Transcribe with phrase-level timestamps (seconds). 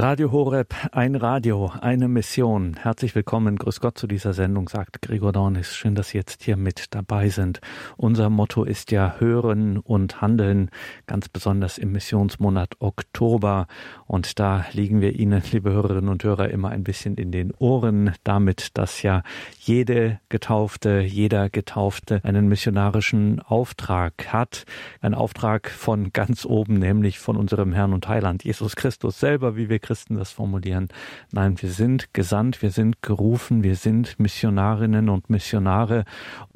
[0.00, 2.76] Radio Horeb, ein Radio, eine Mission.
[2.80, 5.74] Herzlich willkommen, grüß Gott zu dieser Sendung, sagt Gregor Dornis.
[5.74, 7.60] Schön, dass Sie jetzt hier mit dabei sind.
[7.96, 10.70] Unser Motto ist ja Hören und Handeln,
[11.08, 13.66] ganz besonders im Missionsmonat Oktober.
[14.06, 18.12] Und da liegen wir Ihnen, liebe Hörerinnen und Hörer, immer ein bisschen in den Ohren,
[18.22, 19.24] damit, dass ja
[19.58, 24.64] jede Getaufte, jeder Getaufte einen missionarischen Auftrag hat.
[25.00, 29.68] Ein Auftrag von ganz oben, nämlich von unserem Herrn und Heiland, Jesus Christus selber, wie
[29.68, 30.88] wir Christen das formulieren.
[31.32, 36.04] Nein, wir sind gesandt, wir sind gerufen, wir sind Missionarinnen und Missionare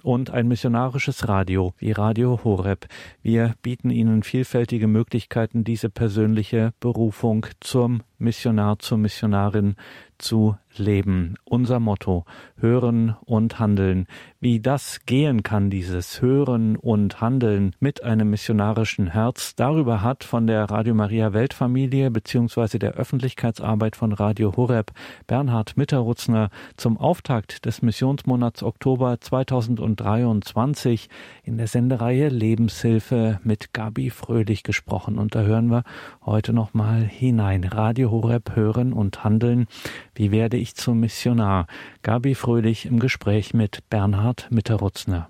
[0.02, 2.86] und ein missionarisches Radio wie Radio Horeb.
[3.22, 9.76] Wir bieten Ihnen vielfältige Möglichkeiten, diese persönliche Berufung zum Missionar, zur Missionarin
[10.18, 11.34] zu leben.
[11.44, 12.24] Unser Motto,
[12.56, 14.06] hören und handeln.
[14.40, 20.46] Wie das gehen kann, dieses Hören und Handeln mit einem missionarischen Herz, darüber hat von
[20.46, 24.92] der Radio Maria Weltfamilie beziehungsweise der Öffentlichkeitsarbeit von Radio Horeb
[25.26, 31.08] Bernhard Mitterrutzner zum Auftakt des Missionsmonats Oktober 2023
[31.44, 35.18] in der Sendereihe Lebenshilfe mit Gabi Fröhlich gesprochen.
[35.18, 35.84] Und da hören wir
[36.24, 37.64] heute nochmal hinein.
[37.64, 39.66] Radio Horeb hören und handeln.
[40.14, 41.66] Wie werde ich zum Missionar?
[42.02, 45.28] Gabi Fröhlich im Gespräch mit Bernhard Mitterutzner.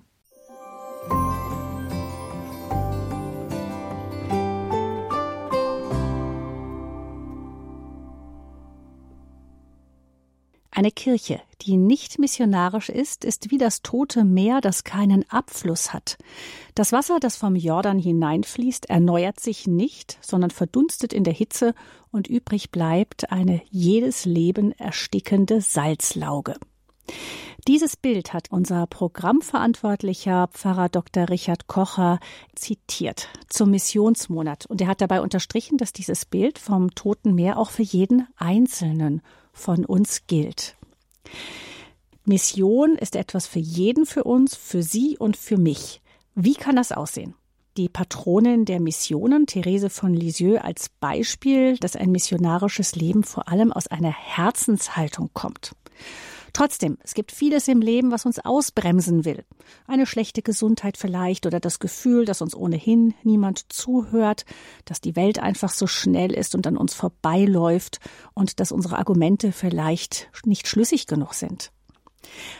[10.75, 16.17] Eine Kirche, die nicht missionarisch ist, ist wie das tote Meer, das keinen Abfluss hat.
[16.75, 21.75] Das Wasser, das vom Jordan hineinfließt, erneuert sich nicht, sondern verdunstet in der Hitze
[22.11, 26.57] und übrig bleibt eine jedes Leben erstickende Salzlauge.
[27.69, 31.29] Dieses Bild hat unser Programmverantwortlicher Pfarrer Dr.
[31.29, 32.19] Richard Kocher
[32.55, 34.65] zitiert zum Missionsmonat.
[34.67, 39.21] Und er hat dabei unterstrichen, dass dieses Bild vom Toten Meer auch für jeden Einzelnen
[39.53, 40.77] von uns gilt.
[42.25, 46.01] Mission ist etwas für jeden für uns, für Sie und für mich.
[46.35, 47.35] Wie kann das aussehen?
[47.77, 53.73] Die Patronin der Missionen, Therese von Lisieux, als Beispiel, dass ein missionarisches Leben vor allem
[53.73, 55.75] aus einer Herzenshaltung kommt.
[56.53, 59.45] Trotzdem, es gibt vieles im Leben, was uns ausbremsen will.
[59.87, 64.45] Eine schlechte Gesundheit vielleicht oder das Gefühl, dass uns ohnehin niemand zuhört,
[64.85, 68.01] dass die Welt einfach so schnell ist und an uns vorbeiläuft
[68.35, 71.73] und dass unsere Argumente vielleicht nicht schlüssig genug sind.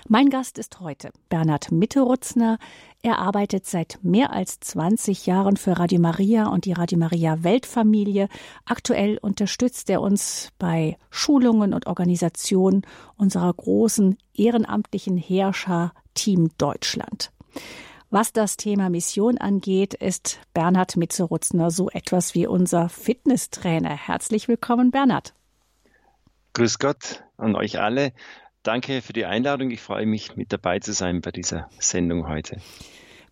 [0.09, 2.59] Mein Gast ist heute Bernhard Mitterutzner.
[3.03, 8.29] Er arbeitet seit mehr als 20 Jahren für Radio Maria und die Radio Maria Weltfamilie.
[8.65, 12.83] Aktuell unterstützt er uns bei Schulungen und Organisation
[13.17, 17.33] unserer großen ehrenamtlichen Herrscher Team Deutschland.
[18.11, 23.97] Was das Thema Mission angeht, ist Bernhard Mitterutzner so etwas wie unser Fitnesstrainer.
[23.97, 25.33] Herzlich willkommen, Bernhard.
[26.53, 28.13] Grüß Gott an euch alle.
[28.63, 29.73] Danke für die Einladung.
[29.73, 32.59] Ich freue mich, mit dabei zu sein bei dieser Sendung heute.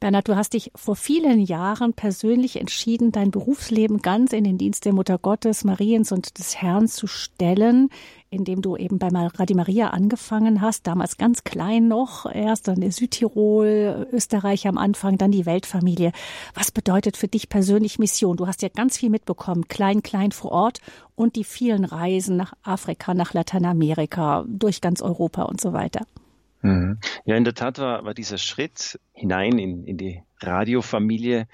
[0.00, 4.86] Bernhard, du hast dich vor vielen Jahren persönlich entschieden, dein Berufsleben ganz in den Dienst
[4.86, 7.90] der Mutter Gottes, Mariens und des Herrn zu stellen,
[8.30, 12.92] indem du eben bei Radio Maria angefangen hast, damals ganz klein noch, erst dann in
[12.92, 16.12] Südtirol, Österreich am Anfang, dann die Weltfamilie.
[16.54, 18.38] Was bedeutet für dich persönlich Mission?
[18.38, 20.80] Du hast ja ganz viel mitbekommen, klein, klein vor Ort
[21.14, 26.06] und die vielen Reisen nach Afrika, nach Lateinamerika, durch ganz Europa und so weiter.
[26.62, 26.98] Mhm.
[27.24, 31.46] Ja, in der Tat war, war dieser Schritt hinein in, in die Radiofamilie,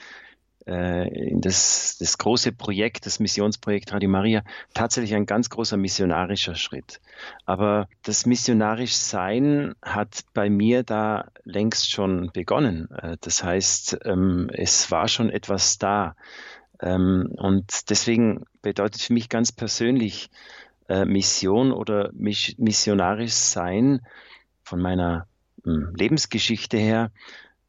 [0.66, 4.42] äh, in das, das große Projekt, das Missionsprojekt Radio Maria,
[4.74, 7.00] tatsächlich ein ganz großer missionarischer Schritt.
[7.44, 12.90] Aber das missionarisch Sein hat bei mir da längst schon begonnen.
[12.90, 16.16] Äh, das heißt, ähm, es war schon etwas da.
[16.80, 20.30] Ähm, und deswegen bedeutet für mich ganz persönlich
[20.88, 24.00] äh, Mission oder missionarisch Sein,
[24.66, 25.26] von meiner
[25.64, 27.12] hm, Lebensgeschichte her.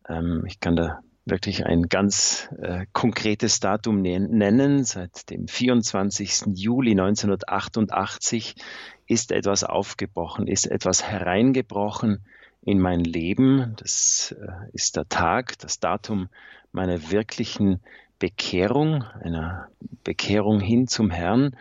[0.09, 4.84] Ähm, ich kann da wirklich ein ganz äh, konkretes Datum nennen.
[4.84, 6.46] Seit dem 24.
[6.56, 8.56] Juli 1988
[9.05, 12.26] ist etwas aufgebrochen, ist etwas hereingebrochen
[12.61, 13.76] in mein Leben.
[13.78, 16.29] Das äh, ist der Tag, das Datum
[16.72, 17.79] meiner wirklichen
[18.17, 19.67] Bekehrung, einer
[20.03, 21.55] Bekehrung hin zum Herrn.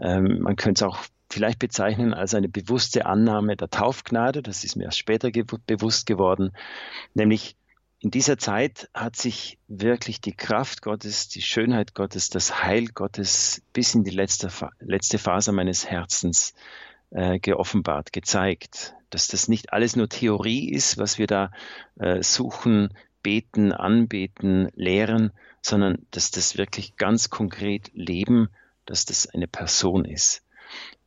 [0.00, 0.98] Ähm, man könnte es auch
[1.30, 4.42] vielleicht bezeichnen als eine bewusste Annahme der Taufgnade.
[4.42, 6.52] Das ist mir erst später ge bewusst geworden.
[7.14, 7.56] Nämlich
[8.00, 13.62] in dieser Zeit hat sich wirklich die Kraft Gottes, die Schönheit Gottes, das Heil Gottes
[13.72, 14.48] bis in die letzte,
[14.80, 16.54] letzte Phase meines Herzens
[17.10, 18.94] äh, geoffenbart, gezeigt.
[19.10, 21.50] Dass das nicht alles nur Theorie ist, was wir da
[21.98, 28.48] äh, suchen, beten, anbeten, lehren, sondern dass das wirklich ganz konkret Leben,
[28.86, 30.42] dass das eine Person ist.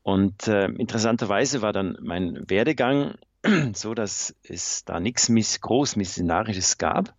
[0.03, 3.15] Und äh, interessanterweise war dann mein Werdegang
[3.73, 7.15] so, dass es da nichts miss Großmissionarisches gab.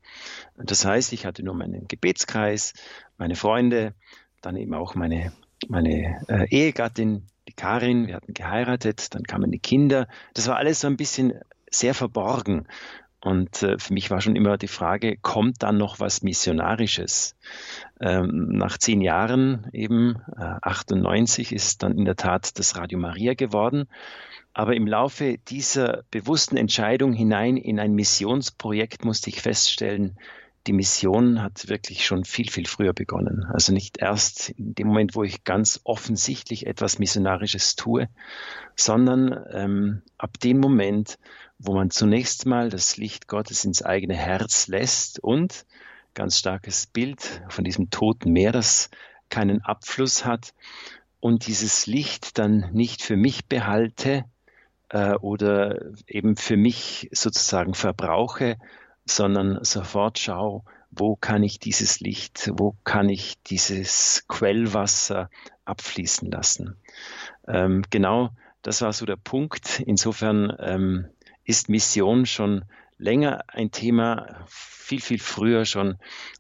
[0.57, 2.75] Das heißt, ich hatte nur meinen Gebetskreis,
[3.17, 3.95] meine Freunde,
[4.43, 5.33] dann eben auch meine,
[5.69, 10.07] meine äh, Ehegattin, die Karin, wir hatten geheiratet, dann kamen die Kinder.
[10.35, 11.41] Das war alles so ein bisschen
[11.71, 12.67] sehr verborgen.
[13.25, 17.35] Und äh, für mich war schon immer die Frage, kommt dann noch was Missionarisches?
[17.99, 23.33] Ähm, nach zehn Jahren, eben äh, 98, ist dann in der Tat das Radio Maria
[23.33, 23.87] geworden.
[24.53, 30.19] Aber im Laufe dieser bewussten Entscheidung hinein in ein Missionsprojekt musste ich feststellen,
[30.67, 33.45] die Mission hat wirklich schon viel, viel früher begonnen.
[33.51, 38.09] Also nicht erst in dem Moment, wo ich ganz offensichtlich etwas Missionarisches tue,
[38.77, 41.19] sondern ähm, ab dem Moment,
[41.59, 45.67] wo man zunächst mal das Licht Gottes ins eigene Herz lässt und
[46.15, 48.91] ganz starkes Bild von diesem toten Meer, das
[49.29, 50.55] keinen Abfluss hat
[51.21, 54.25] und dieses Licht dann nicht für mich behalte,
[54.95, 58.57] äh, oder eben für mich sozusagen verbrauche,
[59.05, 65.29] sondern sofort schaue, wo kann ich dieses Licht, wo kann ich dieses Quellwasser
[65.65, 66.77] abfließen lassen.
[67.49, 68.31] Ähm, genau
[68.63, 69.81] das war so der Punkt.
[69.85, 71.09] Insofern ähm,
[71.45, 72.65] ist Mission schon
[72.99, 74.27] länger ein Thema,
[74.85, 75.97] viel, viel früher schon,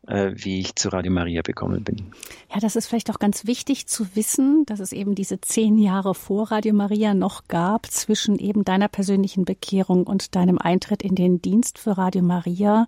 [0.06, 2.12] äh, wie ich zu Radio Maria bekommen bin.
[2.52, 6.14] Ja, das ist vielleicht auch ganz wichtig zu wissen, dass es eben diese zehn Jahre
[6.14, 11.40] vor Radio Maria noch gab zwischen eben deiner persönlichen Bekehrung und deinem Eintritt in den
[11.40, 12.86] Dienst für Radio Maria,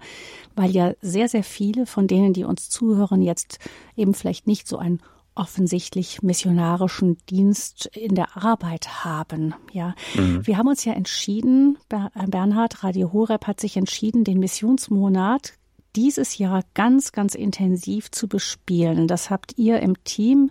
[0.54, 3.58] weil ja sehr, sehr viele von denen, die uns zuhören, jetzt
[3.96, 5.00] eben vielleicht nicht so ein
[5.36, 9.54] offensichtlich missionarischen Dienst in der Arbeit haben.
[9.72, 10.46] Ja, mhm.
[10.46, 15.52] wir haben uns ja entschieden, äh, Bernhard Radio Horeb hat sich entschieden, den Missionsmonat
[15.94, 19.08] dieses Jahr ganz, ganz intensiv zu bespielen.
[19.08, 20.50] Das habt ihr im Team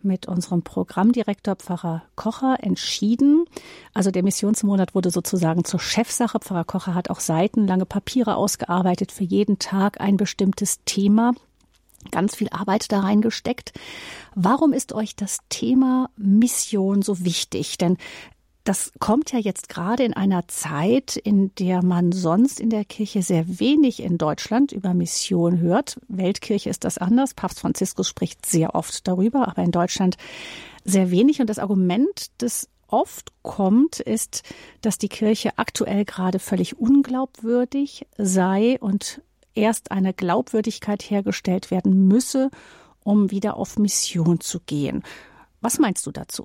[0.00, 3.44] mit unserem Programmdirektor Pfarrer Kocher entschieden.
[3.92, 6.38] Also der Missionsmonat wurde sozusagen zur Chefsache.
[6.38, 11.34] Pfarrer Kocher hat auch seitenlange Papiere ausgearbeitet für jeden Tag ein bestimmtes Thema
[12.10, 13.72] ganz viel Arbeit da reingesteckt.
[14.34, 17.78] Warum ist euch das Thema Mission so wichtig?
[17.78, 17.96] Denn
[18.64, 23.22] das kommt ja jetzt gerade in einer Zeit, in der man sonst in der Kirche
[23.22, 25.98] sehr wenig in Deutschland über Mission hört.
[26.08, 27.32] Weltkirche ist das anders.
[27.32, 30.18] Papst Franziskus spricht sehr oft darüber, aber in Deutschland
[30.84, 31.40] sehr wenig.
[31.40, 34.42] Und das Argument, das oft kommt, ist,
[34.82, 39.22] dass die Kirche aktuell gerade völlig unglaubwürdig sei und
[39.58, 42.50] erst eine Glaubwürdigkeit hergestellt werden müsse,
[43.02, 45.02] um wieder auf Mission zu gehen.
[45.60, 46.44] Was meinst du dazu?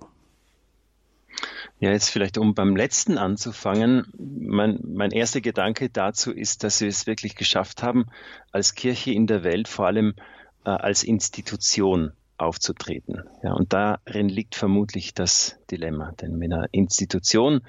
[1.80, 4.06] Ja, jetzt vielleicht, um beim letzten anzufangen.
[4.18, 8.06] Mein, mein erster Gedanke dazu ist, dass wir es wirklich geschafft haben,
[8.52, 10.14] als Kirche in der Welt, vor allem
[10.66, 12.14] äh, als Institution,
[12.44, 13.24] aufzutreten.
[13.42, 16.12] Ja, und darin liegt vermutlich das Dilemma.
[16.22, 17.62] Denn mit einer Institution,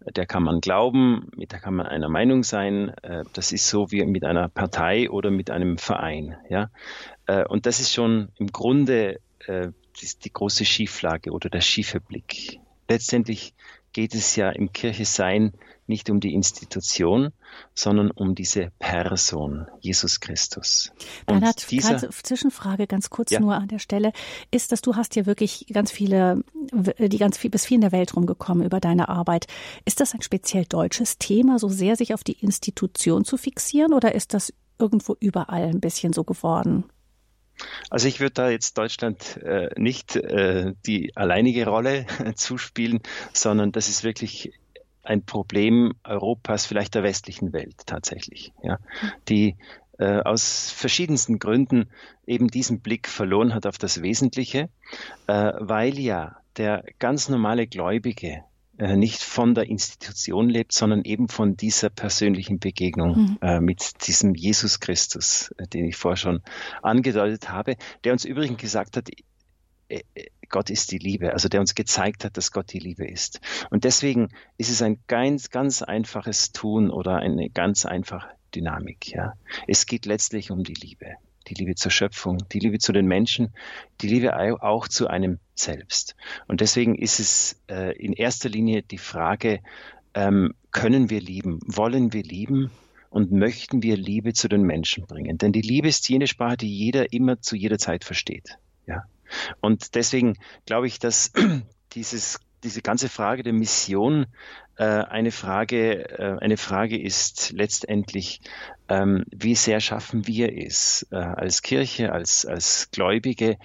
[0.00, 2.90] der kann man glauben, mit der kann man einer Meinung sein.
[3.02, 6.36] Äh, das ist so wie mit einer Partei oder mit einem Verein.
[6.48, 6.70] Ja,
[7.26, 9.68] äh, und das ist schon im Grunde äh,
[10.24, 12.58] die große Schieflage oder der schiefe Blick.
[12.88, 13.54] Letztendlich
[13.92, 15.52] geht es ja im Kirchesein
[15.86, 17.32] nicht um die Institution,
[17.74, 20.92] sondern um diese Person, Jesus Christus.
[21.26, 23.40] Bernhard, dieser, Zwischenfrage ganz kurz ja.
[23.40, 24.12] nur an der Stelle,
[24.50, 26.42] ist, dass du hast ja wirklich ganz viele,
[26.72, 29.46] die ganz viel, bis viel in der Welt rumgekommen über deine Arbeit.
[29.84, 34.14] Ist das ein speziell deutsches Thema, so sehr sich auf die Institution zu fixieren oder
[34.14, 36.84] ist das irgendwo überall ein bisschen so geworden?
[37.90, 43.00] Also ich würde da jetzt Deutschland äh, nicht äh, die alleinige Rolle zuspielen,
[43.32, 44.52] sondern das ist wirklich
[45.02, 48.78] ein Problem Europas, vielleicht der westlichen Welt tatsächlich, ja,
[49.28, 49.56] die
[49.98, 51.90] äh, aus verschiedensten Gründen
[52.26, 54.68] eben diesen Blick verloren hat auf das Wesentliche,
[55.26, 58.44] äh, weil ja der ganz normale Gläubige
[58.78, 63.38] äh, nicht von der Institution lebt, sondern eben von dieser persönlichen Begegnung mhm.
[63.42, 66.42] äh, mit diesem Jesus Christus, äh, den ich vorher schon
[66.82, 69.08] angedeutet habe, der uns übrigens gesagt hat,
[70.48, 73.40] Gott ist die Liebe, also der uns gezeigt hat, dass Gott die Liebe ist.
[73.70, 79.08] Und deswegen ist es ein ganz, ganz einfaches Tun oder eine ganz einfache Dynamik.
[79.08, 79.32] Ja.
[79.66, 81.16] Es geht letztlich um die Liebe
[81.48, 83.52] die Liebe zur Schöpfung, die Liebe zu den Menschen,
[84.00, 86.14] die Liebe auch zu einem selbst.
[86.48, 89.60] Und deswegen ist es äh, in erster Linie die Frage,
[90.14, 92.70] ähm, können wir lieben, wollen wir lieben
[93.10, 95.38] und möchten wir Liebe zu den Menschen bringen?
[95.38, 98.58] Denn die Liebe ist jene Sprache, die jeder immer zu jeder Zeit versteht.
[98.86, 99.04] Ja.
[99.60, 101.32] Und deswegen glaube ich, dass
[101.92, 104.26] dieses diese ganze Frage der Mission
[104.76, 108.40] äh, eine Frage, äh, eine Frage ist letztendlich,
[108.88, 113.58] ähm, wie sehr schaffen wir es äh, als Kirche, als, als Gläubige,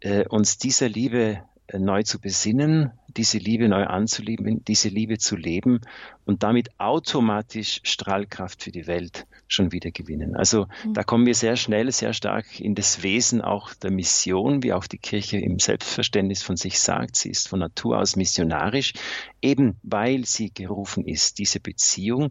[0.00, 1.42] äh, uns dieser Liebe
[1.72, 5.80] neu zu besinnen, diese Liebe neu anzulieben, diese Liebe zu leben
[6.24, 10.36] und damit automatisch Strahlkraft für die Welt schon wieder gewinnen.
[10.36, 10.94] Also mhm.
[10.94, 14.86] da kommen wir sehr schnell, sehr stark in das Wesen auch der Mission, wie auch
[14.86, 17.16] die Kirche im Selbstverständnis von sich sagt.
[17.16, 18.92] Sie ist von Natur aus missionarisch,
[19.40, 22.30] eben weil sie gerufen ist, diese Beziehung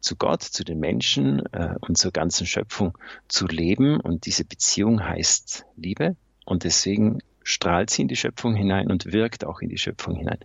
[0.00, 2.96] zu Gott, zu den Menschen äh, und zur ganzen Schöpfung
[3.28, 4.00] zu leben.
[4.00, 6.16] Und diese Beziehung heißt Liebe.
[6.46, 10.38] Und deswegen strahlt sie in die Schöpfung hinein und wirkt auch in die Schöpfung hinein.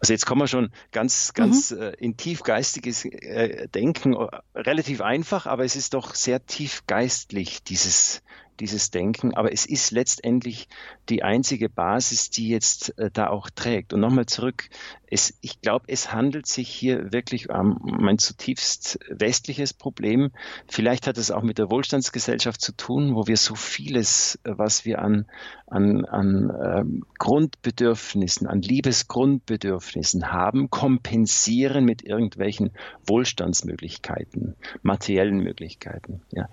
[0.00, 1.82] Also jetzt kommen wir schon ganz, ganz mhm.
[1.82, 4.14] äh, in tiefgeistiges äh, Denken,
[4.54, 8.22] relativ einfach, aber es ist doch sehr tiefgeistlich, dieses,
[8.60, 9.34] dieses Denken.
[9.34, 10.68] Aber es ist letztendlich
[11.08, 13.92] die einzige Basis, die jetzt äh, da auch trägt.
[13.92, 14.68] Und nochmal zurück,
[15.10, 20.30] es, ich glaube, es handelt sich hier wirklich um ein zutiefst westliches Problem.
[20.66, 25.00] Vielleicht hat es auch mit der Wohlstandsgesellschaft zu tun, wo wir so vieles, was wir
[25.00, 25.26] an,
[25.66, 32.70] an, an ähm, Grundbedürfnissen, an Liebesgrundbedürfnissen haben, kompensieren mit irgendwelchen
[33.06, 36.20] Wohlstandsmöglichkeiten, materiellen Möglichkeiten.
[36.32, 36.48] Ja.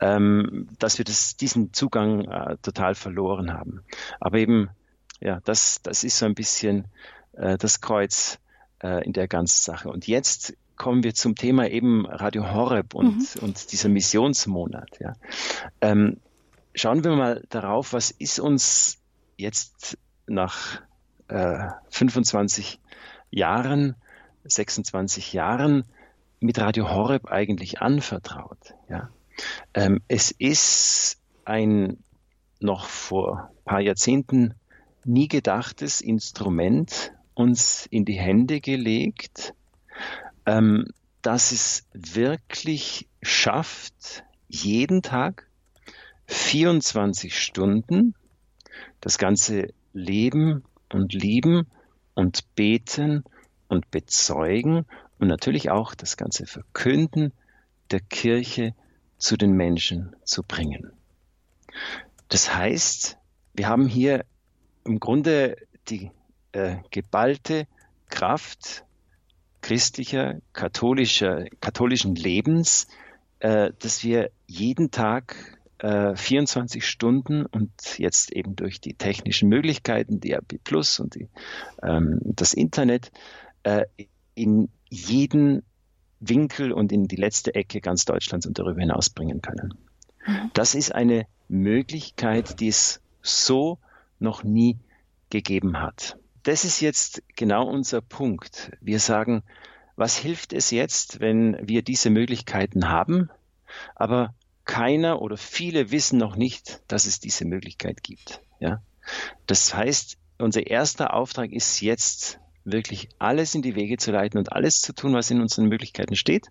[0.00, 3.82] Ähm, dass wir das, diesen Zugang äh, total verloren haben.
[4.18, 4.70] Aber eben,
[5.20, 6.86] ja, das, das ist so ein bisschen
[7.34, 8.38] äh, das Kreuz
[8.82, 9.90] äh, in der ganzen Sache.
[9.90, 13.42] Und jetzt kommen wir zum Thema eben Radio Horeb und, mhm.
[13.42, 14.98] und dieser Missionsmonat.
[15.00, 15.12] Ja.
[15.82, 16.16] Ähm,
[16.74, 18.98] schauen wir mal darauf, was ist uns
[19.36, 20.80] jetzt nach
[21.28, 22.80] äh, 25
[23.30, 23.96] Jahren,
[24.44, 25.84] 26 Jahren
[26.40, 28.74] mit Radio Horeb eigentlich anvertraut.
[28.88, 29.10] Ja.
[29.74, 31.98] Ähm, es ist ein
[32.60, 34.54] noch vor ein paar Jahrzehnten
[35.04, 39.54] nie gedachtes Instrument uns in die Hände gelegt,
[40.46, 40.86] ähm,
[41.22, 45.48] dass es wirklich schafft, jeden Tag
[46.26, 48.14] 24 Stunden
[49.00, 51.66] das ganze Leben und Lieben
[52.14, 53.24] und Beten
[53.68, 54.86] und Bezeugen
[55.18, 57.32] und natürlich auch das ganze Verkünden
[57.90, 58.74] der Kirche
[59.18, 60.92] zu den Menschen zu bringen.
[62.28, 63.18] Das heißt,
[63.54, 64.24] wir haben hier
[64.84, 65.56] im Grunde
[65.88, 66.10] die
[66.52, 67.66] äh, geballte
[68.10, 68.84] Kraft
[69.60, 72.86] christlicher, katholischer, katholischen Lebens,
[73.38, 80.20] äh, dass wir jeden Tag äh, 24 Stunden und jetzt eben durch die technischen Möglichkeiten,
[80.20, 81.28] DAB Plus und die,
[81.82, 83.10] ähm, das Internet,
[83.62, 83.84] äh,
[84.34, 85.62] in jeden
[86.20, 89.74] Winkel und in die letzte Ecke ganz Deutschlands und darüber hinaus bringen können.
[90.26, 90.50] Mhm.
[90.54, 93.78] Das ist eine Möglichkeit, die es so
[94.18, 94.78] noch nie
[95.30, 96.18] gegeben hat.
[96.42, 98.72] Das ist jetzt genau unser Punkt.
[98.80, 99.42] Wir sagen,
[99.96, 103.30] was hilft es jetzt, wenn wir diese Möglichkeiten haben,
[103.94, 104.34] aber
[104.64, 108.40] keiner oder viele wissen noch nicht, dass es diese Möglichkeit gibt.
[108.60, 108.82] Ja?
[109.46, 114.52] Das heißt, unser erster Auftrag ist jetzt wirklich alles in die Wege zu leiten und
[114.52, 116.48] alles zu tun, was in unseren Möglichkeiten steht,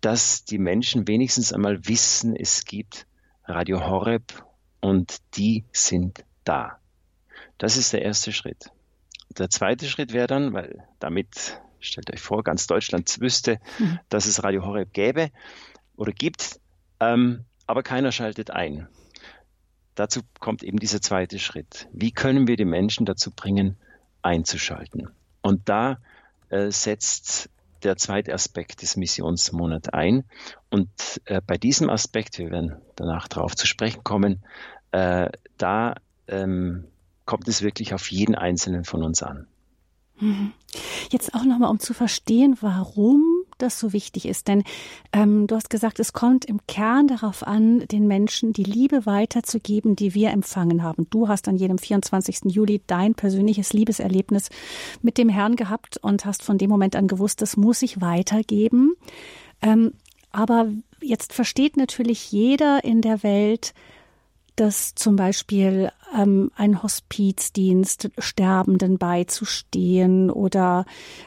[0.00, 3.06] dass die Menschen wenigstens einmal wissen, es gibt
[3.46, 4.44] Radio Horeb
[4.80, 6.78] und die sind da.
[7.58, 8.70] Das ist der erste Schritt.
[9.38, 13.98] Der zweite Schritt wäre dann, weil damit, stellt euch vor, ganz Deutschland wüsste, mhm.
[14.08, 15.30] dass es Radio Horeb gäbe
[15.96, 16.60] oder gibt,
[17.00, 18.88] ähm, aber keiner schaltet ein.
[19.94, 21.88] Dazu kommt eben dieser zweite Schritt.
[21.92, 23.76] Wie können wir die Menschen dazu bringen,
[24.22, 25.08] einzuschalten?
[25.40, 25.98] Und da
[26.48, 27.50] äh, setzt
[27.84, 30.24] der zweite Aspekt des Missionsmonats ein.
[30.70, 30.90] Und
[31.26, 34.44] äh, bei diesem Aspekt, wir werden danach darauf zu sprechen kommen,
[34.92, 35.94] äh, da
[36.28, 36.84] ähm,
[37.26, 39.46] kommt es wirklich auf jeden Einzelnen von uns an.
[40.20, 40.52] Mhm.
[41.10, 44.48] Jetzt auch nochmal, um zu verstehen, warum das so wichtig ist.
[44.48, 44.64] Denn
[45.12, 49.96] ähm, du hast gesagt, es kommt im Kern darauf an, den Menschen die Liebe weiterzugeben,
[49.96, 51.06] die wir empfangen haben.
[51.10, 52.40] Du hast an jedem 24.
[52.46, 54.50] Juli dein persönliches Liebeserlebnis
[55.02, 58.94] mit dem Herrn gehabt und hast von dem Moment an gewusst, das muss ich weitergeben.
[59.62, 59.92] Ähm,
[60.30, 60.68] aber
[61.00, 63.72] jetzt versteht natürlich jeder in der Welt,
[64.56, 70.84] dass zum Beispiel ähm, ein Hospizdienst Sterbenden beizustehen oder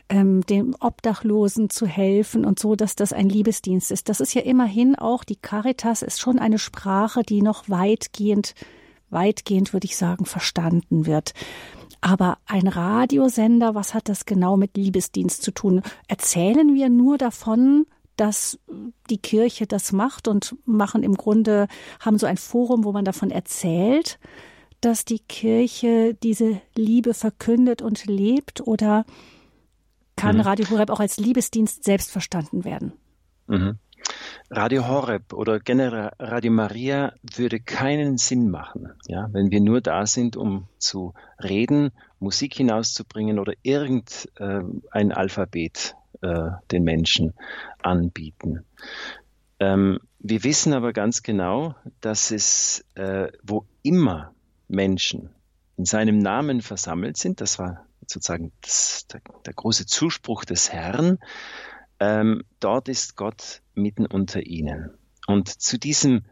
[0.09, 4.09] ähm, dem Obdachlosen zu helfen und so, dass das ein Liebesdienst ist.
[4.09, 8.55] Das ist ja immerhin auch, die Caritas ist schon eine Sprache, die noch weitgehend,
[9.09, 11.33] weitgehend würde ich sagen, verstanden wird.
[11.99, 15.81] Aber ein Radiosender, was hat das genau mit Liebesdienst zu tun?
[16.07, 17.85] Erzählen wir nur davon,
[18.17, 18.59] dass
[19.09, 21.67] die Kirche das macht und machen im Grunde,
[21.99, 24.19] haben so ein Forum, wo man davon erzählt,
[24.81, 29.05] dass die Kirche diese Liebe verkündet und lebt oder
[30.15, 30.41] kann mhm.
[30.41, 32.93] Radio Horeb auch als Liebesdienst selbst verstanden werden?
[33.47, 33.77] Mhm.
[34.49, 40.05] Radio Horeb oder generell Radio Maria würde keinen Sinn machen, ja, wenn wir nur da
[40.05, 47.33] sind, um zu reden, Musik hinauszubringen oder irgendein äh, Alphabet äh, den Menschen
[47.81, 48.65] anbieten.
[49.59, 54.33] Ähm, wir wissen aber ganz genau, dass es, äh, wo immer
[54.67, 55.29] Menschen
[55.77, 61.19] in seinem Namen versammelt sind, das war sozusagen das, der, der, große Zuspruch des Herrn,
[61.99, 64.91] ähm, dort ist Gott mitten unter ihnen.
[65.27, 66.23] Und zu diesem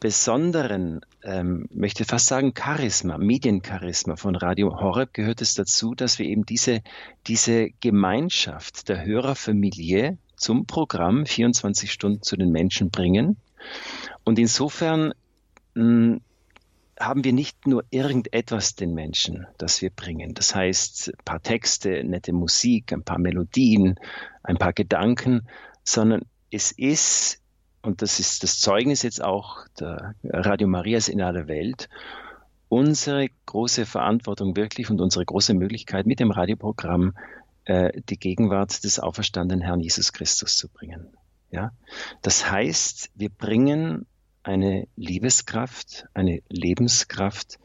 [0.00, 6.26] besonderen, ähm, möchte fast sagen, Charisma, Mediencharisma von Radio Horeb gehört es dazu, dass wir
[6.26, 6.82] eben diese,
[7.26, 13.36] diese Gemeinschaft der Hörerfamilie zum Programm 24 Stunden zu den Menschen bringen.
[14.24, 15.12] Und insofern
[15.74, 16.20] mh, hm,
[16.98, 20.34] haben wir nicht nur irgendetwas den Menschen, das wir bringen.
[20.34, 23.98] Das heißt, ein paar Texte, nette Musik, ein paar Melodien,
[24.42, 25.48] ein paar Gedanken,
[25.82, 27.39] sondern es ist,
[27.82, 31.88] und das ist das Zeugnis jetzt auch der Radio Marias in aller Welt,
[32.68, 37.14] unsere große Verantwortung wirklich und unsere große Möglichkeit mit dem Radioprogramm
[37.64, 41.08] äh, die Gegenwart des auferstandenen Herrn Jesus Christus zu bringen.
[41.50, 41.72] Ja?
[42.22, 44.06] Das heißt, wir bringen
[44.42, 47.58] eine Liebeskraft, eine Lebenskraft.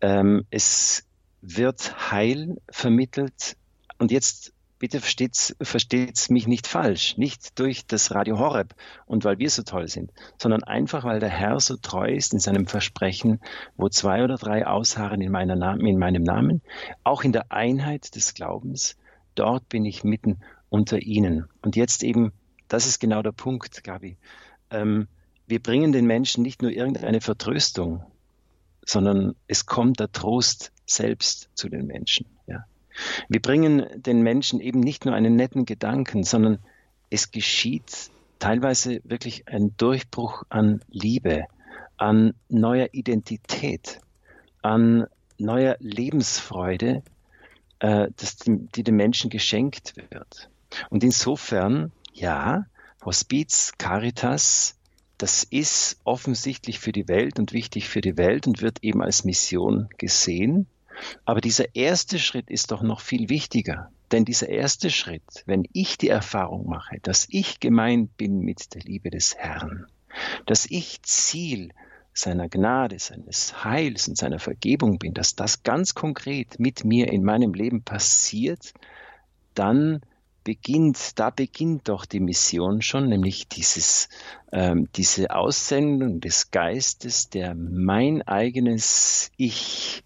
[0.00, 1.06] Ähm, es
[1.40, 3.56] wird Heil vermittelt.
[3.98, 8.74] Und jetzt bitte versteht's, versteht's mich nicht falsch, nicht durch das Radio Horeb
[9.06, 12.40] und weil wir so toll sind, sondern einfach, weil der Herr so treu ist in
[12.40, 13.40] seinem Versprechen,
[13.76, 16.62] wo zwei oder drei ausharren in, meiner Namen, in meinem Namen,
[17.04, 18.96] auch in der Einheit des Glaubens,
[19.34, 21.46] dort bin ich mitten unter ihnen.
[21.62, 22.32] Und jetzt eben,
[22.66, 24.16] das ist genau der Punkt, Gabi.
[24.70, 25.08] Ähm,
[25.46, 28.02] wir bringen den Menschen nicht nur irgendeine Vertröstung,
[28.86, 32.26] sondern es kommt der Trost selbst zu den Menschen.
[33.28, 36.58] Wir bringen den Menschen eben nicht nur einen netten Gedanken, sondern
[37.10, 41.44] es geschieht teilweise wirklich ein Durchbruch an Liebe,
[41.96, 44.00] an neuer Identität,
[44.62, 45.06] an
[45.38, 47.02] neuer Lebensfreude,
[47.80, 50.48] äh, das, die dem Menschen geschenkt wird.
[50.88, 52.66] Und insofern, ja,
[53.04, 54.76] Hospiz, Caritas,
[55.18, 59.24] das ist offensichtlich für die Welt und wichtig für die Welt und wird eben als
[59.24, 60.66] Mission gesehen.
[61.24, 63.90] Aber dieser erste Schritt ist doch noch viel wichtiger.
[64.12, 68.82] Denn dieser erste Schritt, wenn ich die Erfahrung mache, dass ich gemeint bin mit der
[68.82, 69.86] Liebe des Herrn,
[70.46, 71.70] dass ich Ziel
[72.12, 77.22] seiner Gnade, seines Heils und seiner Vergebung bin, dass das ganz konkret mit mir in
[77.22, 78.74] meinem Leben passiert,
[79.54, 80.00] dann
[80.42, 84.08] beginnt, da beginnt doch die Mission schon, nämlich dieses,
[84.52, 90.02] ähm, diese Aussendung des Geistes, der mein eigenes Ich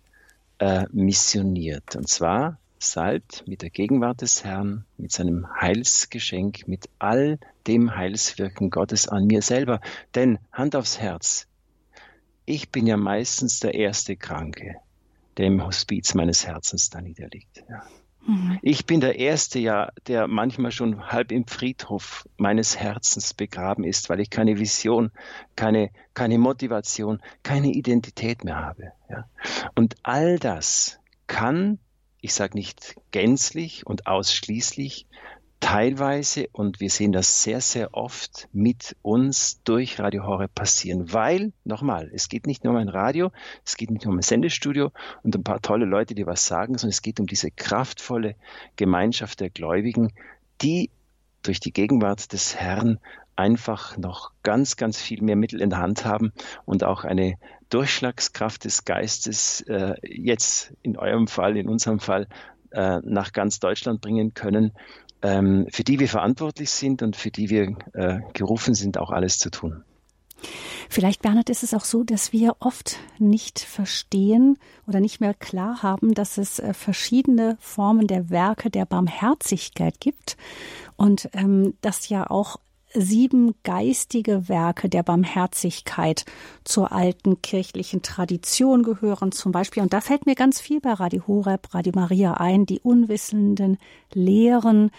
[0.59, 1.97] äh, missioniert.
[1.97, 8.71] Und zwar salbt mit der Gegenwart des Herrn, mit seinem Heilsgeschenk, mit all dem Heilswirken
[8.71, 9.81] Gottes an mir selber.
[10.15, 11.47] Denn Hand aufs Herz,
[12.45, 14.77] ich bin ja meistens der erste Kranke,
[15.39, 17.65] der im Hospiz meines Herzens da niederliegt.
[17.69, 17.85] Ja.
[18.27, 18.59] Mhm.
[18.63, 24.09] Ich bin der Erste ja, der manchmal schon halb im Friedhof meines Herzens begraben ist,
[24.09, 25.11] weil ich keine Vision,
[25.57, 28.93] keine, keine Motivation, keine Identität mehr habe.
[29.11, 29.29] Ja.
[29.75, 31.79] Und all das kann,
[32.21, 35.07] ich sage nicht gänzlich und ausschließlich,
[35.65, 41.55] teilweise, und wir sehen das sehr, sehr oft mit uns durch Radio Horeb passieren, weil,
[41.65, 43.33] nochmal, es geht nicht nur um ein Radio,
[43.65, 46.77] es geht nicht nur um ein Sendestudio und ein paar tolle Leute, die was sagen,
[46.77, 48.35] sondern es geht um diese kraftvolle
[48.77, 50.13] Gemeinschaft der Gläubigen,
[50.61, 50.91] die
[51.43, 53.01] durch die Gegenwart des Herrn
[53.35, 56.35] einfach noch ganz, ganz viel mehr Mittel in der Hand haben
[56.67, 57.37] und auch eine
[57.71, 62.29] Durchschlagskraft des Geistes äh, jetzt in eurem Fall, in unserem Fall
[62.75, 64.73] äh, nach ganz Deutschland bringen können,
[65.25, 69.39] ähm, für die wir verantwortlich sind und für die wir äh, gerufen sind, auch alles
[69.39, 69.83] zu tun.
[70.91, 75.83] Vielleicht, Bernhard, ist es auch so, dass wir oft nicht verstehen oder nicht mehr klar
[75.83, 80.37] haben, dass es äh, verschiedene Formen der Werke der Barmherzigkeit gibt
[80.97, 82.59] und ähm, dass ja auch
[82.95, 86.25] sieben geistige Werke der Barmherzigkeit
[86.65, 89.83] zur alten kirchlichen Tradition gehören zum Beispiel.
[89.83, 93.79] Und da fällt mir ganz viel bei Radio Horeb, Radio Maria ein, die Unwissenden
[94.13, 94.91] lehren,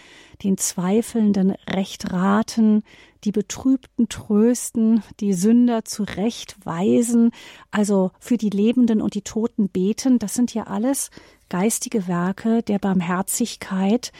[0.44, 2.82] den Zweifelnden recht raten,
[3.24, 7.32] die Betrübten trösten, die Sünder zurechtweisen,
[7.70, 10.18] also für die Lebenden und die Toten beten.
[10.18, 11.10] Das sind ja alles
[11.48, 14.12] geistige Werke der Barmherzigkeit,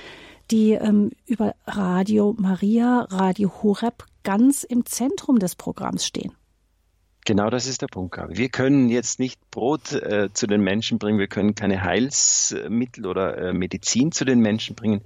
[0.51, 6.33] die ähm, über Radio Maria, Radio Horeb ganz im Zentrum des Programms stehen.
[7.27, 8.39] Genau das ist der Punkt, Gabi.
[8.39, 13.37] Wir können jetzt nicht Brot äh, zu den Menschen bringen, wir können keine Heilsmittel oder
[13.37, 15.03] äh, Medizin zu den Menschen bringen.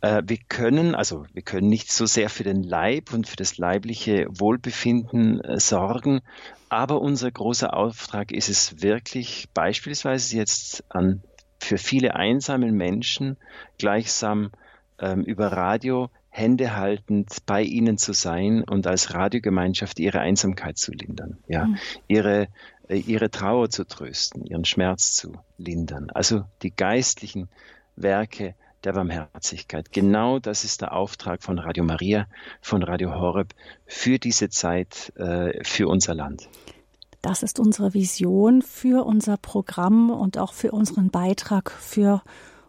[0.00, 3.58] Äh, wir können, also wir können nicht so sehr für den Leib und für das
[3.58, 6.22] leibliche Wohlbefinden äh, sorgen,
[6.70, 11.22] aber unser großer Auftrag ist es wirklich, beispielsweise jetzt an
[11.64, 13.36] für viele einsame Menschen
[13.78, 14.50] gleichsam
[14.98, 20.92] ähm, über Radio Hände haltend bei ihnen zu sein und als Radiogemeinschaft ihre Einsamkeit zu
[20.92, 21.78] lindern, ja, mhm.
[22.08, 22.48] ihre,
[22.88, 26.10] äh, ihre Trauer zu trösten, ihren Schmerz zu lindern.
[26.10, 27.48] Also die geistlichen
[27.94, 29.92] Werke der Barmherzigkeit.
[29.92, 32.26] Genau das ist der Auftrag von Radio Maria,
[32.60, 33.54] von Radio Horeb
[33.86, 36.48] für diese Zeit, äh, für unser Land.
[37.24, 42.20] Das ist unsere Vision für unser Programm und auch für unseren Beitrag für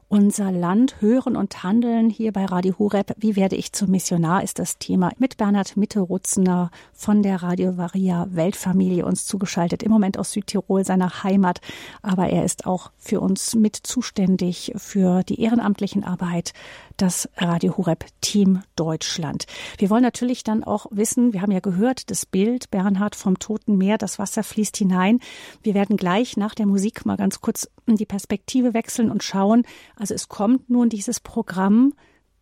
[0.07, 3.13] unser Land hören und handeln hier bei Radio Horeb.
[3.17, 8.27] Wie werde ich zum Missionar ist das Thema mit Bernhard Mitterutzner von der Radio Varia
[8.29, 9.81] Weltfamilie uns zugeschaltet.
[9.83, 11.59] Im Moment aus Südtirol, seiner Heimat.
[12.01, 16.53] Aber er ist auch für uns mit zuständig für die ehrenamtlichen Arbeit
[16.97, 19.47] das Radio Horeb Team Deutschland.
[19.77, 23.77] Wir wollen natürlich dann auch wissen, wir haben ja gehört, das Bild Bernhard vom Toten
[23.77, 25.19] Meer, das Wasser fließt hinein.
[25.61, 29.63] Wir werden gleich nach der Musik mal ganz kurz die Perspektive wechseln und schauen.
[29.97, 31.93] Also es kommt nun dieses Programm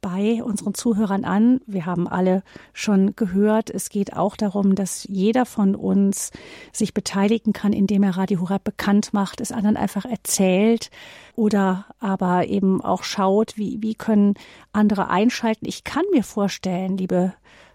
[0.03, 1.61] bei unseren Zuhörern an.
[1.65, 6.31] Wir haben alle schon gehört, es geht auch darum, dass jeder von uns
[6.73, 10.91] sich beteiligen kann, indem er Radio Horeb bekannt macht, es anderen einfach erzählt
[11.35, 14.33] oder aber eben auch schaut, wie, wie können
[14.73, 15.65] andere einschalten.
[15.65, 17.33] Ich kann mir vorstellen, liebe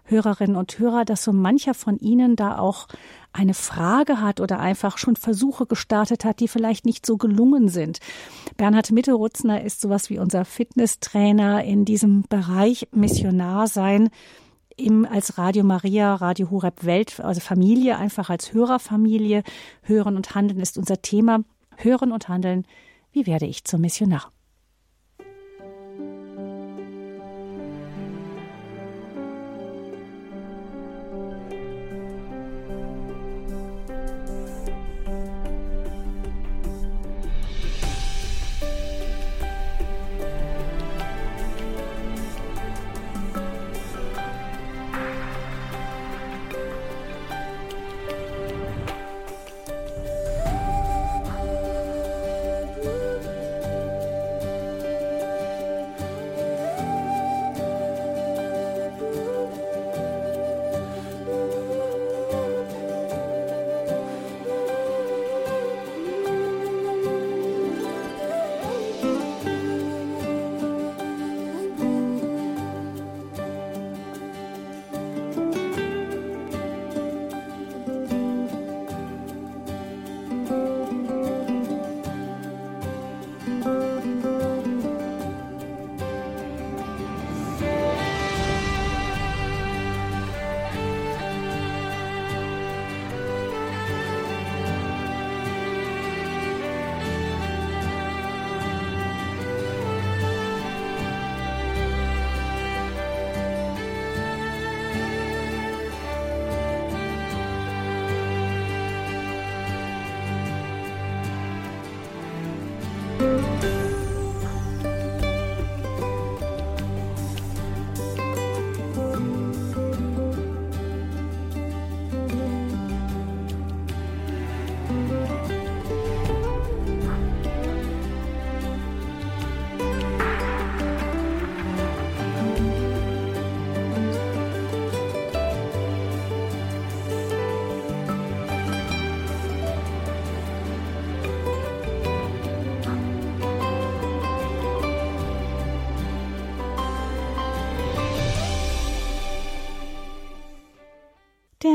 [0.09, 2.87] Hörerinnen und Hörer, dass so mancher von Ihnen da auch
[3.31, 7.99] eine Frage hat oder einfach schon Versuche gestartet hat, die vielleicht nicht so gelungen sind.
[8.57, 14.09] Bernhard Mittelrutzner ist sowas wie unser Fitnesstrainer in diesem Bereich Missionar sein
[14.79, 19.43] im als Radio Maria, Radio Horeb Welt, also Familie, einfach als Hörerfamilie.
[19.81, 21.43] Hören und Handeln ist unser Thema.
[21.75, 22.65] Hören und Handeln.
[23.11, 24.31] Wie werde ich zum Missionar?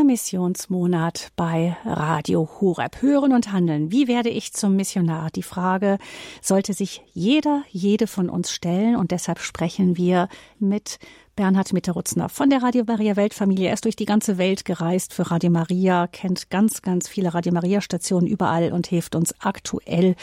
[0.02, 3.02] Missionsmonat bei Radio Horeb.
[3.02, 3.92] Hören und handeln.
[3.92, 5.30] Wie werde ich zum Missionar?
[5.30, 5.98] Die Frage
[6.42, 10.28] sollte sich jeder, jede von uns stellen und deshalb sprechen wir
[10.59, 10.98] mit
[11.37, 13.68] Bernhard Mitterutzner von der Radio Maria Weltfamilie.
[13.68, 17.52] Er ist durch die ganze Welt gereist für Radio Maria, kennt ganz, ganz viele Radio
[17.52, 20.16] Maria Stationen überall und hilft uns aktuell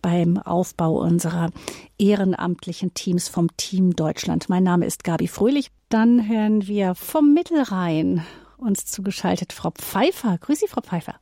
[0.00, 1.50] beim Aufbau unserer
[1.98, 4.48] ehrenamtlichen Teams vom Team Deutschland.
[4.48, 5.68] Mein Name ist Gabi Fröhlich.
[5.88, 8.24] Dann hören wir vom Mittelrhein
[8.62, 10.38] uns zugeschaltet Frau Pfeiffer.
[10.40, 11.16] Grüß Sie, Frau Pfeiffer.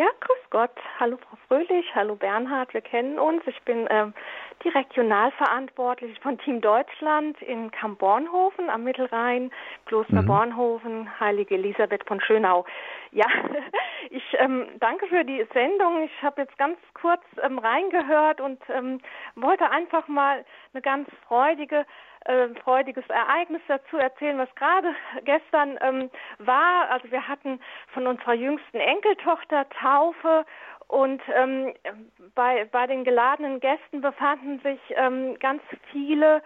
[0.00, 0.70] Ja, grüß Gott.
[0.98, 3.42] Hallo Frau Fröhlich, hallo Bernhard, wir kennen uns.
[3.46, 4.14] Ich bin ähm,
[4.64, 9.50] die Regionalverantwortliche von Team Deutschland in Kamp-Bornhofen am Mittelrhein,
[9.86, 10.26] Kloster mhm.
[10.26, 12.64] Bornhofen, Heilige Elisabeth von Schönau.
[13.12, 13.26] Ja,
[14.10, 16.02] ich ähm, danke für die Sendung.
[16.04, 19.00] Ich habe jetzt ganz kurz ähm, reingehört und ähm,
[19.34, 21.84] wollte einfach mal eine ganz freudige
[22.26, 26.90] äh, freudiges Ereignis dazu erzählen, was gerade gestern ähm, war.
[26.90, 27.60] Also wir hatten
[27.92, 30.44] von unserer jüngsten Enkeltochter Taufe
[30.88, 31.72] und ähm,
[32.34, 36.42] bei, bei den geladenen Gästen befanden sich ähm, ganz viele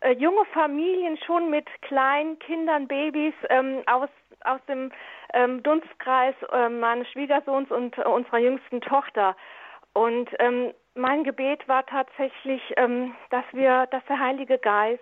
[0.00, 4.10] äh, junge Familien schon mit kleinen Kindern, Babys ähm, aus,
[4.44, 4.92] aus dem
[5.32, 9.34] ähm, Dunstkreis äh, meines Schwiegersohns und äh, unserer jüngsten Tochter.
[9.96, 15.00] Und ähm, mein Gebet war tatsächlich, ähm, dass wir, dass der Heilige Geist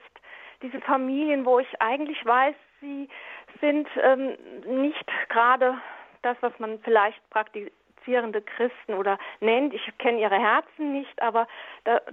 [0.63, 3.09] diese Familien, wo ich eigentlich weiß, sie
[3.61, 5.77] sind ähm, nicht gerade
[6.23, 7.73] das, was man vielleicht praktisch
[8.05, 9.75] praktizierende Christen oder nennt.
[9.75, 11.47] Ich kenne ihre Herzen nicht, aber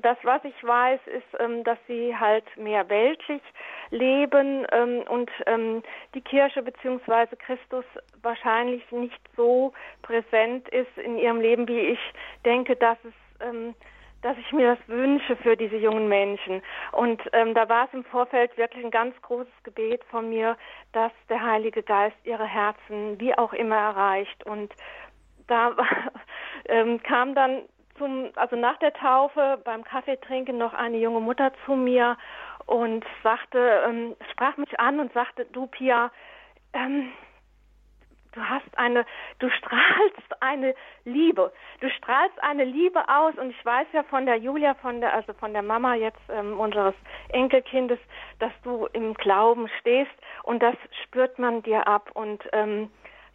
[0.01, 3.41] das, was ich weiß, ist, ähm, dass sie halt mehr weltlich
[3.89, 7.35] leben ähm, und ähm, die Kirche bzw.
[7.37, 7.85] Christus
[8.21, 11.99] wahrscheinlich nicht so präsent ist in ihrem Leben, wie ich
[12.45, 13.13] denke, dass es
[14.21, 16.61] dass ich mir das wünsche für diese jungen Menschen.
[16.91, 20.57] Und ähm, da war es im Vorfeld wirklich ein ganz großes Gebet von mir,
[20.93, 24.71] dass der Heilige Geist ihre Herzen wie auch immer erreicht und
[25.51, 25.75] da
[26.65, 27.63] ähm, kam dann
[27.97, 32.17] zum, also nach der Taufe beim Kaffeetrinken noch eine junge Mutter zu mir
[32.65, 36.11] und sagte, ähm, sprach mich an und sagte, du Pia,
[36.73, 37.11] ähm,
[38.33, 39.05] du hast eine,
[39.39, 44.37] du strahlst eine Liebe, du strahlst eine Liebe aus und ich weiß ja von der
[44.37, 46.95] Julia, von der, also von der Mama jetzt ähm, unseres
[47.29, 47.99] Enkelkindes,
[48.39, 50.11] dass du im Glauben stehst
[50.43, 52.89] und das spürt man dir ab und ähm,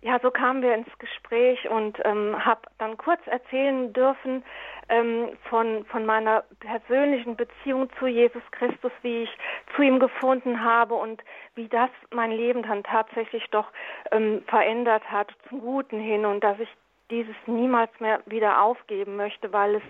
[0.06, 4.44] ja, so kamen wir ins Gespräch und ähm, habe dann kurz erzählen dürfen
[4.88, 9.30] ähm, von, von meiner persönlichen Beziehung zu Jesus Christus, wie ich
[9.74, 11.24] zu ihm gefunden habe und
[11.56, 13.66] wie das mein Leben dann tatsächlich doch
[14.12, 16.68] ähm, verändert hat zum Guten hin und dass ich
[17.10, 19.82] dieses niemals mehr wieder aufgeben möchte, weil es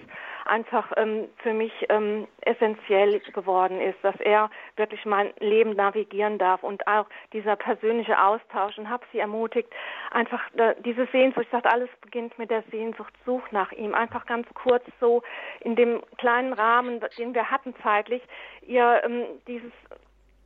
[0.46, 6.62] einfach ähm, für mich ähm, essentiell geworden ist, dass er wirklich mein Leben navigieren darf
[6.62, 9.68] und auch dieser persönliche Austausch und habe sie ermutigt,
[10.10, 14.26] einfach äh, diese Sehnsucht, ich sage, alles beginnt mit der Sehnsucht, such nach ihm, einfach
[14.26, 15.22] ganz kurz so
[15.60, 18.22] in dem kleinen Rahmen, den wir hatten zeitlich,
[18.62, 19.72] ihr ähm, dieses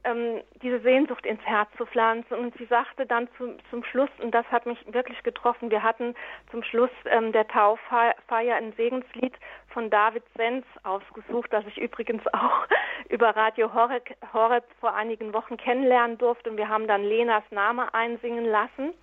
[0.05, 2.35] ähm, diese Sehnsucht ins Herz zu pflanzen.
[2.35, 6.15] Und sie sagte dann zum, zum Schluss, und das hat mich wirklich getroffen, wir hatten
[6.51, 9.35] zum Schluss ähm, der Tauffeier ein Segenslied
[9.69, 12.67] von David Sens ausgesucht, das ich übrigens auch
[13.09, 16.51] über Radio Horeb, Horeb vor einigen Wochen kennenlernen durfte.
[16.51, 18.95] Und wir haben dann Lenas Name einsingen lassen.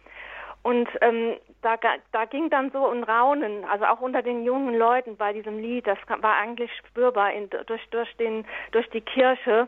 [0.63, 1.77] Und ähm, da,
[2.12, 5.88] da ging dann so ein Raunen, also auch unter den jungen Leuten bei diesem Lied,
[5.88, 9.67] das war eigentlich spürbar in, durch, durch, den, durch die Kirche.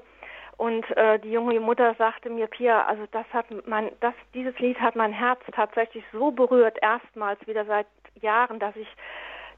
[0.60, 4.78] Und äh, die junge Mutter sagte mir, Pia, also das hat mein, das, dieses Lied
[4.82, 7.88] hat mein Herz tatsächlich so berührt, erstmals wieder seit
[8.19, 8.89] Jahren, dass ich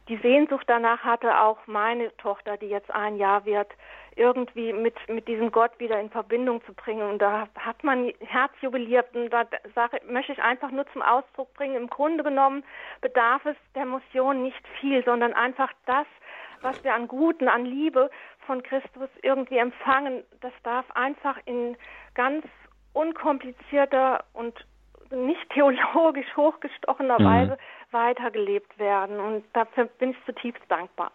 [0.09, 3.69] die Sehnsucht danach hatte, auch meine Tochter, die jetzt ein Jahr wird,
[4.15, 7.09] irgendwie mit, mit diesem Gott wieder in Verbindung zu bringen.
[7.09, 11.51] Und da hat man Herz jubiliert und da sage, möchte ich einfach nur zum Ausdruck
[11.55, 12.63] bringen, im Grunde genommen
[13.01, 16.05] bedarf es der Mission nicht viel, sondern einfach das,
[16.61, 18.11] was wir an Guten, an Liebe
[18.51, 21.77] von Christus irgendwie empfangen, das darf einfach in
[22.15, 22.45] ganz
[22.91, 24.53] unkomplizierter und
[25.09, 27.23] nicht theologisch hochgestochener mhm.
[27.23, 27.57] Weise
[27.91, 29.21] weitergelebt werden.
[29.21, 31.13] Und dafür bin ich zutiefst dankbar.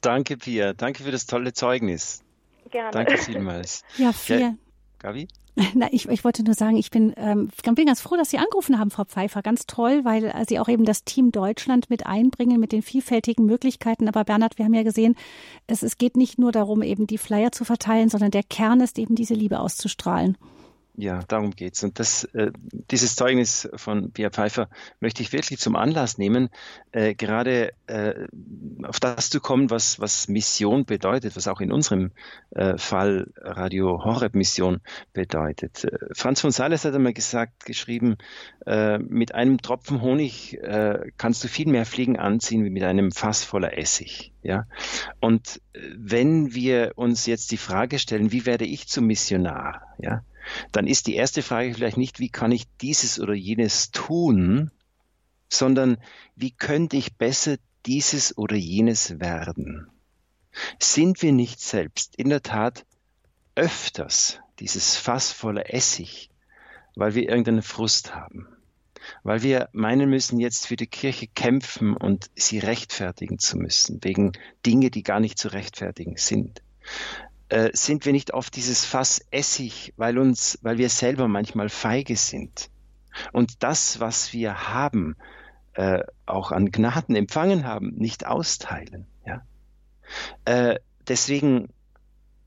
[0.00, 0.72] Danke, Pia.
[0.72, 2.24] Danke für das tolle Zeugnis.
[2.70, 2.92] Gerne.
[2.92, 3.84] Danke vielmals.
[3.98, 4.40] Ja, vielen.
[4.40, 4.54] Ja,
[5.00, 5.28] Gabi?
[5.74, 8.78] Na, ich, ich wollte nur sagen, ich bin, ähm, bin ganz froh, dass Sie angerufen
[8.78, 9.42] haben, Frau Pfeiffer.
[9.42, 13.44] Ganz toll, weil äh, Sie auch eben das Team Deutschland mit einbringen mit den vielfältigen
[13.44, 14.08] Möglichkeiten.
[14.08, 15.14] Aber Bernhard, wir haben ja gesehen,
[15.66, 18.98] es, es geht nicht nur darum, eben die Flyer zu verteilen, sondern der Kern ist
[18.98, 20.38] eben diese Liebe auszustrahlen.
[20.94, 21.82] Ja, darum geht's.
[21.82, 22.52] Und das, äh,
[22.90, 24.68] dieses Zeugnis von Pia Pfeiffer
[25.00, 26.50] möchte ich wirklich zum Anlass nehmen,
[26.92, 28.26] äh, gerade äh,
[28.82, 32.10] auf das zu kommen, was, was Mission bedeutet, was auch in unserem
[32.50, 34.82] äh, Fall Radio Horeb Mission
[35.14, 35.84] bedeutet.
[35.84, 38.18] Äh, Franz von Sales hat einmal gesagt, geschrieben,
[38.66, 43.12] äh, mit einem Tropfen Honig äh, kannst du viel mehr Fliegen anziehen wie mit einem
[43.12, 44.32] Fass voller Essig.
[44.42, 44.66] Ja,
[45.20, 49.94] und äh, wenn wir uns jetzt die Frage stellen, wie werde ich zum Missionar?
[49.98, 50.22] Ja,
[50.72, 54.70] dann ist die erste Frage vielleicht nicht, wie kann ich dieses oder jenes tun,
[55.48, 55.98] sondern
[56.36, 59.88] wie könnte ich besser dieses oder jenes werden?
[60.78, 62.84] Sind wir nicht selbst in der Tat
[63.54, 66.30] öfters dieses Fass voller Essig,
[66.94, 68.48] weil wir irgendeinen Frust haben?
[69.22, 74.32] weil wir meinen müssen, jetzt für die Kirche kämpfen und sie rechtfertigen zu müssen, wegen
[74.64, 76.62] Dinge, die gar nicht zu rechtfertigen sind.
[77.52, 82.16] Äh, sind wir nicht oft dieses Fass Essig, weil uns, weil wir selber manchmal feige
[82.16, 82.70] sind
[83.30, 85.16] und das, was wir haben,
[85.74, 89.06] äh, auch an Gnaden empfangen haben, nicht austeilen.
[89.26, 89.42] Ja?
[90.46, 91.68] Äh, deswegen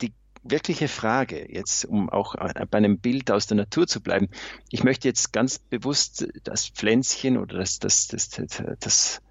[0.01, 2.33] die wirkliche Frage, jetzt um auch
[2.71, 4.29] bei einem Bild aus der Natur zu bleiben,
[4.71, 9.21] ich möchte jetzt ganz bewusst das Pflänzchen oder das, das, das, das, das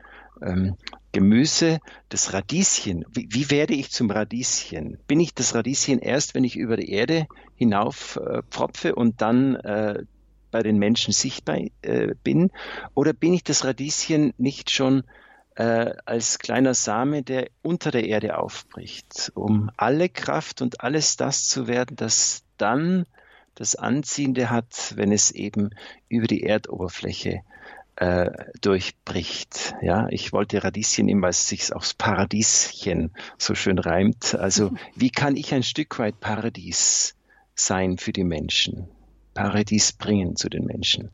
[0.40, 0.76] ähm,
[1.14, 3.04] Gemüse, das Radieschen.
[3.08, 4.98] Wie, wie, werde ich zum Radieschen?
[5.06, 9.54] Bin ich das Radieschen erst, wenn ich über die Erde hinauf äh, pfropfe und dann
[9.54, 10.02] äh,
[10.50, 12.50] bei den Menschen sichtbar äh, bin?
[12.94, 15.04] Oder bin ich das Radieschen nicht schon
[15.54, 21.48] äh, als kleiner Same, der unter der Erde aufbricht, um alle Kraft und alles das
[21.48, 23.06] zu werden, das dann
[23.54, 25.70] das Anziehende hat, wenn es eben
[26.08, 27.42] über die Erdoberfläche
[27.96, 28.30] äh,
[28.60, 29.74] durchbricht.
[29.82, 34.34] Ja, ich wollte Radieschen nehmen, weil es sich aufs Paradieschen so schön reimt.
[34.34, 37.14] Also, wie kann ich ein Stück weit Paradies
[37.54, 38.88] sein für die Menschen?
[39.34, 41.10] Paradies bringen zu den Menschen.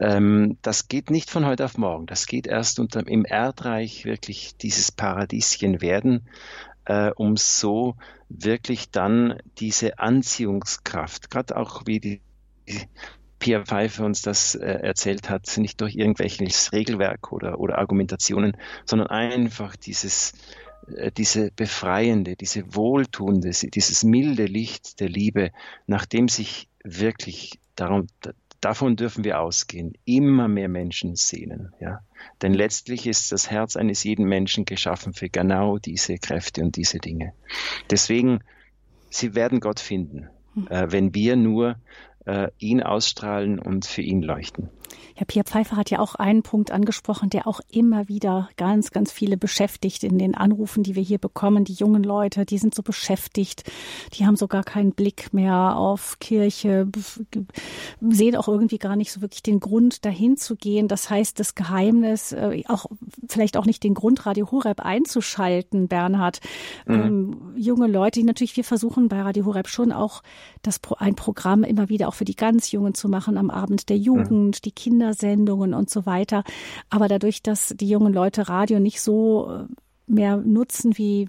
[0.00, 2.06] Ähm, das geht nicht von heute auf morgen.
[2.06, 6.28] Das geht erst unter, im Erdreich wirklich dieses Paradieschen werden,
[6.84, 7.96] äh, um so
[8.28, 12.20] wirklich dann diese Anziehungskraft, gerade auch wie die
[13.38, 19.08] Pia Pfeiffer uns das äh, erzählt hat, nicht durch irgendwelches Regelwerk oder, oder Argumentationen, sondern
[19.08, 20.32] einfach dieses,
[20.94, 25.50] äh, diese befreiende, diese wohltuende, dieses milde Licht der Liebe,
[25.86, 28.06] nachdem sich wirklich darum,
[28.60, 31.72] davon dürfen wir ausgehen, immer mehr Menschen sehnen.
[31.80, 32.00] Ja?
[32.42, 36.98] Denn letztlich ist das Herz eines jeden Menschen geschaffen für genau diese Kräfte und diese
[36.98, 37.32] Dinge.
[37.90, 38.40] Deswegen,
[39.10, 40.68] sie werden Gott finden, hm.
[40.68, 41.76] äh, wenn wir nur
[42.26, 44.70] äh, ihn ausstrahlen und für ihn leuchten.
[45.18, 49.10] Herr Pierre Pfeiffer hat ja auch einen Punkt angesprochen, der auch immer wieder ganz, ganz
[49.10, 51.64] viele beschäftigt in den Anrufen, die wir hier bekommen.
[51.64, 53.64] Die jungen Leute, die sind so beschäftigt,
[54.12, 56.86] die haben so gar keinen Blick mehr auf Kirche,
[58.02, 60.86] sehen auch irgendwie gar nicht so wirklich den Grund, dahin zu gehen.
[60.86, 62.84] Das heißt, das Geheimnis, äh, auch
[63.26, 66.40] vielleicht auch nicht den Grund, Radio Horeb einzuschalten, Bernhard.
[66.84, 66.94] Mhm.
[66.94, 70.22] Ähm, junge Leute, die natürlich, wir versuchen bei Radio Horeb schon auch
[70.60, 73.98] das, ein Programm immer wieder auch für die ganz Jungen zu machen am Abend der
[73.98, 74.60] Jugend, mhm.
[74.64, 76.42] die Kinder Kindersendungen und so weiter.
[76.90, 79.64] Aber dadurch, dass die jungen Leute Radio nicht so äh,
[80.06, 81.28] mehr nutzen wie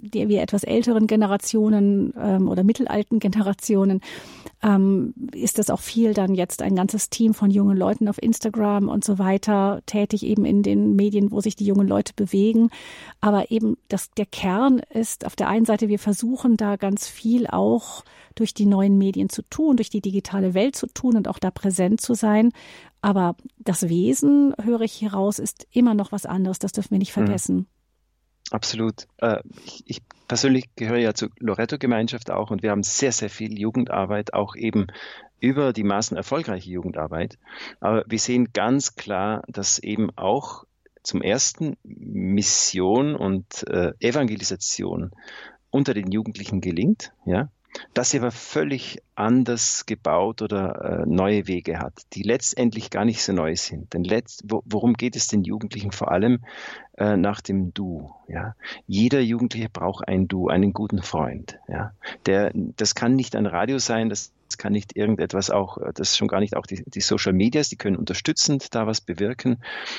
[0.00, 4.00] die wir etwas älteren Generationen ähm, oder mittelalten Generationen,
[4.62, 8.88] ähm, ist das auch viel dann jetzt ein ganzes Team von jungen Leuten auf Instagram
[8.88, 12.70] und so weiter tätig, eben in den Medien, wo sich die jungen Leute bewegen.
[13.20, 17.46] Aber eben das, der Kern ist auf der einen Seite, wir versuchen da ganz viel
[17.46, 21.38] auch durch die neuen Medien zu tun, durch die digitale Welt zu tun und auch
[21.38, 22.52] da präsent zu sein.
[23.00, 26.58] Aber das Wesen, höre ich hier raus, ist immer noch was anderes.
[26.58, 27.68] Das dürfen wir nicht mhm.
[28.50, 29.06] Absolut.
[29.18, 33.58] Äh, ich, ich, persönlich gehöre ja zur Loretto-Gemeinschaft auch und wir haben sehr, sehr viel
[33.58, 34.86] Jugendarbeit, auch eben
[35.40, 37.38] über die Maßen erfolgreiche Jugendarbeit.
[37.80, 40.64] Aber wir sehen ganz klar, dass eben auch
[41.02, 45.12] zum ersten Mission und äh, Evangelisation
[45.70, 47.50] unter den Jugendlichen gelingt, ja,
[48.10, 53.32] sie aber völlig anders gebaut oder äh, neue Wege hat, die letztendlich gar nicht so
[53.32, 53.92] neu sind.
[53.92, 56.40] Denn letzt, wo, worum geht es den Jugendlichen vor allem
[56.96, 58.14] äh, nach dem Du?
[58.28, 58.54] Ja,
[58.86, 61.58] jeder Jugendliche braucht ein Du, einen guten Freund.
[61.68, 61.92] Ja,
[62.26, 66.16] der, das kann nicht ein Radio sein, das es kann nicht irgendetwas auch, das ist
[66.16, 69.58] schon gar nicht auch die, die Social Medias, die können unterstützend da was bewirken.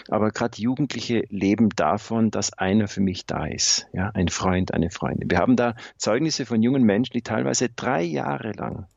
[0.09, 3.87] Aber gerade Jugendliche leben davon, dass einer für mich da ist.
[3.93, 5.29] Ja, ein Freund, eine Freundin.
[5.29, 8.87] Wir haben da Zeugnisse von jungen Menschen, die teilweise drei Jahre lang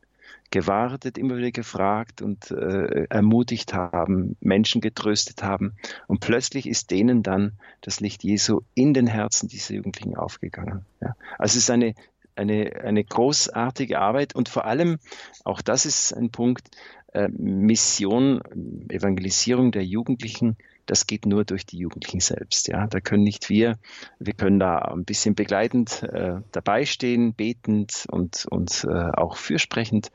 [0.53, 5.75] gewartet, immer wieder gefragt und äh, ermutigt haben, Menschen getröstet haben.
[6.07, 10.85] Und plötzlich ist denen dann das Licht Jesu in den Herzen dieser Jugendlichen aufgegangen.
[11.01, 11.17] Ja.
[11.39, 11.95] Also es ist eine
[12.37, 14.99] eine, eine großartige Arbeit und vor allem,
[15.45, 16.69] auch das ist ein Punkt,
[17.13, 18.41] äh, Mission,
[18.89, 22.69] Evangelisierung der Jugendlichen, das geht nur durch die Jugendlichen selbst.
[22.69, 23.79] Ja, da können nicht wir,
[24.19, 30.11] wir können da ein bisschen begleitend äh, dabei stehen, betend und, und äh, auch fürsprechend,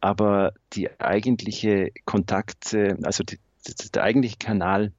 [0.00, 3.38] aber die eigentliche Kontakt, also die,
[3.94, 4.92] der eigentliche Kanal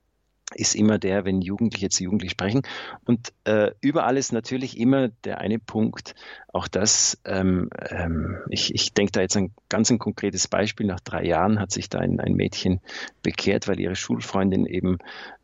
[0.56, 2.62] ist immer der, wenn Jugendliche zu Jugendlichen sprechen.
[3.06, 6.16] Und äh, überall ist natürlich immer der eine Punkt,
[6.52, 10.88] auch das, ähm, ähm, ich, ich denke da jetzt an ganz ein konkretes Beispiel.
[10.88, 12.82] Nach drei Jahren hat sich da ein, ein Mädchen
[13.22, 14.98] bekehrt, weil ihre Schulfreundin eben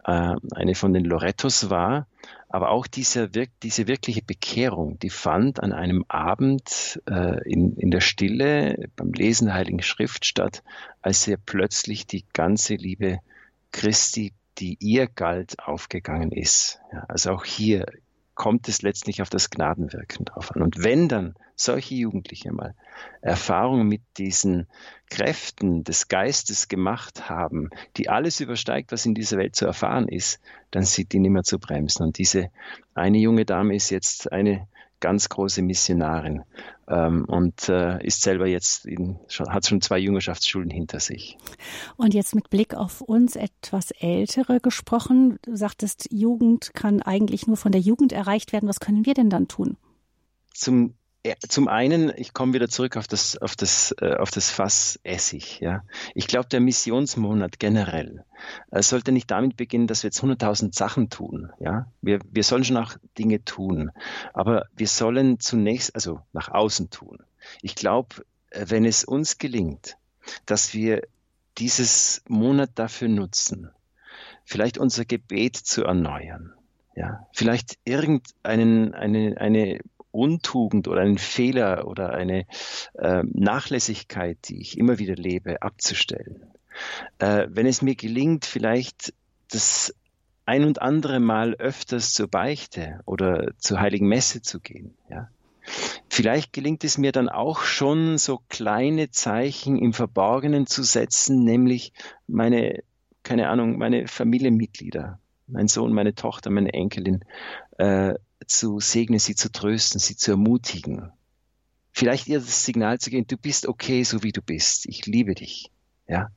[0.05, 2.07] äh, eine von den Lorettos war.
[2.49, 7.99] Aber auch diese, diese wirkliche Bekehrung, die fand an einem Abend äh, in, in der
[7.99, 10.63] Stille beim Lesen der Heiligen Schrift statt,
[11.01, 13.19] als er plötzlich die ganze Liebe
[13.71, 16.79] Christi, die ihr galt, aufgegangen ist.
[16.91, 17.85] Ja, also auch hier
[18.35, 20.61] kommt es letztlich auf das Gnadenwirken drauf an.
[20.61, 22.75] Und wenn dann solche Jugendliche mal
[23.21, 24.67] Erfahrungen mit diesen
[25.09, 30.41] Kräften des Geistes gemacht haben, die alles übersteigt, was in dieser Welt zu erfahren ist,
[30.71, 32.03] dann sind die nicht mehr zu bremsen.
[32.03, 32.49] Und diese
[32.93, 34.67] eine junge Dame ist jetzt eine
[34.99, 36.43] ganz große Missionarin
[36.87, 41.37] ähm, und äh, ist selber jetzt in, schon, hat schon zwei Jüngerschaftsschulen hinter sich.
[41.97, 47.57] Und jetzt mit Blick auf uns etwas Ältere gesprochen, du sagtest, Jugend kann eigentlich nur
[47.57, 48.69] von der Jugend erreicht werden.
[48.69, 49.77] Was können wir denn dann tun?
[50.53, 50.95] Zum
[51.47, 55.59] zum einen, ich komme wieder zurück auf das, auf das, äh, auf das Fass Essig.
[55.59, 55.83] Ja.
[56.13, 58.23] Ich glaube, der Missionsmonat generell
[58.71, 61.51] äh, sollte nicht damit beginnen, dass wir jetzt 100.000 Sachen tun.
[61.59, 61.87] Ja.
[62.01, 63.91] Wir, wir sollen schon auch Dinge tun,
[64.33, 67.19] aber wir sollen zunächst, also nach außen tun.
[67.61, 69.97] Ich glaube, äh, wenn es uns gelingt,
[70.45, 71.01] dass wir
[71.57, 73.71] dieses Monat dafür nutzen,
[74.43, 76.53] vielleicht unser Gebet zu erneuern,
[76.95, 79.79] ja, vielleicht irgendeinen eine, eine
[80.15, 82.45] Untugend oder einen Fehler oder eine
[82.95, 86.45] äh, Nachlässigkeit, die ich immer wieder lebe, abzustellen.
[87.19, 89.13] Äh, wenn es mir gelingt, vielleicht
[89.51, 89.93] das
[90.45, 95.29] ein und andere Mal öfters zur Beichte oder zur Heiligen Messe zu gehen, ja,
[96.09, 101.93] Vielleicht gelingt es mir dann auch schon, so kleine Zeichen im Verborgenen zu setzen, nämlich
[102.27, 102.83] meine,
[103.23, 107.25] keine Ahnung, meine Familienmitglieder, mein Sohn, meine Tochter, meine Enkelin,
[107.77, 108.13] äh,
[108.45, 111.11] zu segnen, sie zu trösten, sie zu ermutigen.
[111.91, 114.85] Vielleicht ihr das Signal zu geben, du bist okay, so wie du bist.
[114.85, 115.71] Ich liebe dich.
[116.07, 116.29] Ja.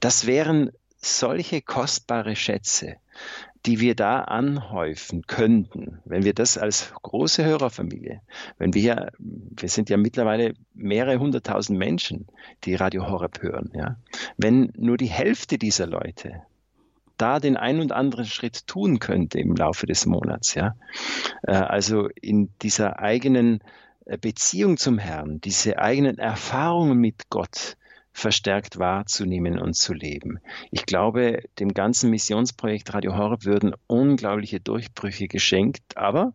[0.00, 2.96] Das wären solche kostbare Schätze,
[3.66, 8.20] die wir da anhäufen könnten, wenn wir das als große Hörerfamilie,
[8.58, 12.26] wenn wir ja, wir sind ja mittlerweile mehrere hunderttausend Menschen,
[12.64, 13.96] die Radio Horeb hören, ja,
[14.36, 16.42] wenn nur die Hälfte dieser Leute
[17.18, 20.54] da den ein und anderen Schritt tun könnte im Laufe des Monats.
[20.54, 20.74] Ja?
[21.42, 23.60] Äh, also in dieser eigenen
[24.06, 27.76] äh, Beziehung zum Herrn, diese eigenen Erfahrungen mit Gott
[28.12, 30.40] verstärkt wahrzunehmen und zu leben.
[30.70, 36.32] Ich glaube, dem ganzen Missionsprojekt Radio Horeb würden unglaubliche Durchbrüche geschenkt, aber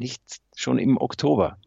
[0.00, 0.22] nicht
[0.54, 1.58] schon im Oktober.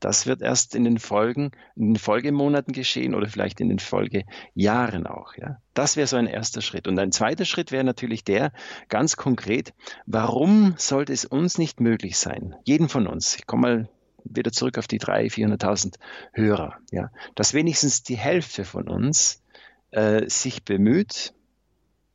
[0.00, 5.06] Das wird erst in den Folgen, in den Folgemonaten geschehen oder vielleicht in den Folgejahren
[5.06, 5.34] auch.
[5.36, 5.58] Ja.
[5.74, 6.86] Das wäre so ein erster Schritt.
[6.86, 8.52] Und ein zweiter Schritt wäre natürlich der,
[8.88, 9.74] ganz konkret,
[10.06, 13.88] warum sollte es uns nicht möglich sein, jeden von uns, ich komme mal
[14.24, 15.94] wieder zurück auf die 300.000, 400.000
[16.32, 19.42] Hörer, ja, dass wenigstens die Hälfte von uns
[19.90, 21.32] äh, sich bemüht,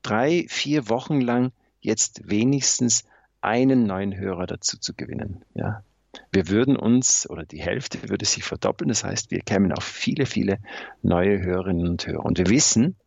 [0.01, 3.05] drei, vier Wochen lang jetzt wenigstens
[3.41, 5.43] einen neuen Hörer dazu zu gewinnen.
[5.53, 5.83] Ja.
[6.31, 10.25] Wir würden uns, oder die Hälfte würde sich verdoppeln, das heißt, wir kämen auf viele,
[10.25, 10.59] viele
[11.01, 12.25] neue Hörerinnen und Hörer.
[12.25, 12.97] Und wir wissen,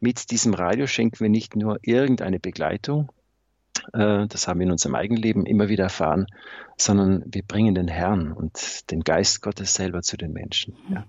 [0.00, 3.12] mit diesem Radio schenken wir nicht nur irgendeine Begleitung,
[3.92, 6.26] äh, das haben wir in unserem eigenen Leben immer wieder erfahren,
[6.76, 10.76] sondern wir bringen den Herrn und den Geist Gottes selber zu den Menschen.
[10.90, 11.04] Ja.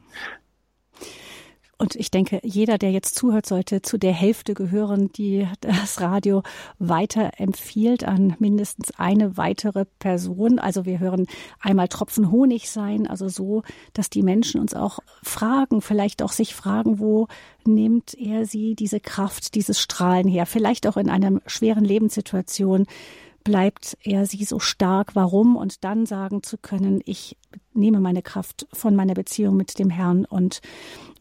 [1.82, 6.44] Und ich denke, jeder, der jetzt zuhört, sollte zu der Hälfte gehören, die das Radio
[6.78, 10.60] weiter empfiehlt an mindestens eine weitere Person.
[10.60, 11.26] Also wir hören
[11.62, 13.64] einmal Tropfen Honig sein, also so,
[13.94, 17.28] dass die Menschen uns auch fragen, vielleicht auch sich fragen, wo
[17.64, 20.46] nimmt er sie diese Kraft, dieses Strahlen her?
[20.46, 22.88] Vielleicht auch in einer schweren Lebenssituation
[23.46, 27.38] bleibt er sie so stark, warum und dann sagen zu können, ich
[27.74, 30.62] nehme meine Kraft von meiner Beziehung mit dem Herrn und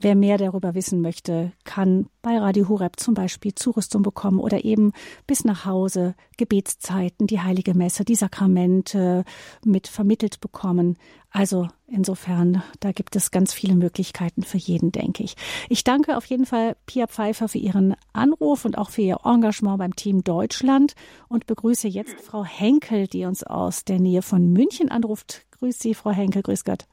[0.00, 4.92] wer mehr darüber wissen möchte, kann bei Radio Horeb zum Beispiel Zurüstung bekommen oder eben
[5.26, 9.24] bis nach Hause Gebetszeiten, die heilige Messe, die Sakramente
[9.64, 10.96] mit vermittelt bekommen.
[11.30, 15.36] Also insofern, da gibt es ganz viele Möglichkeiten für jeden, denke ich.
[15.68, 19.78] Ich danke auf jeden Fall Pia Pfeiffer für ihren Anruf und auch für ihr Engagement
[19.78, 20.94] beim Team Deutschland
[21.28, 25.44] und begrüße jetzt Frau Henkel, die uns aus der Nähe von München anruft.
[25.58, 26.86] Grüß Sie, Frau Henkel, grüß Gott.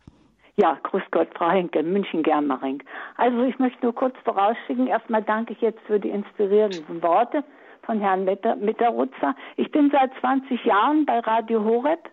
[0.58, 2.82] Ja, grüß Gott, Frau Henkel, München Germering.
[3.18, 7.43] Also ich möchte nur kurz vorausschicken, erstmal danke ich jetzt für die inspirierenden Worte
[7.82, 9.36] von Herrn Mitterrutzer.
[9.58, 12.10] Ich bin seit 20 Jahren bei Radio Horeb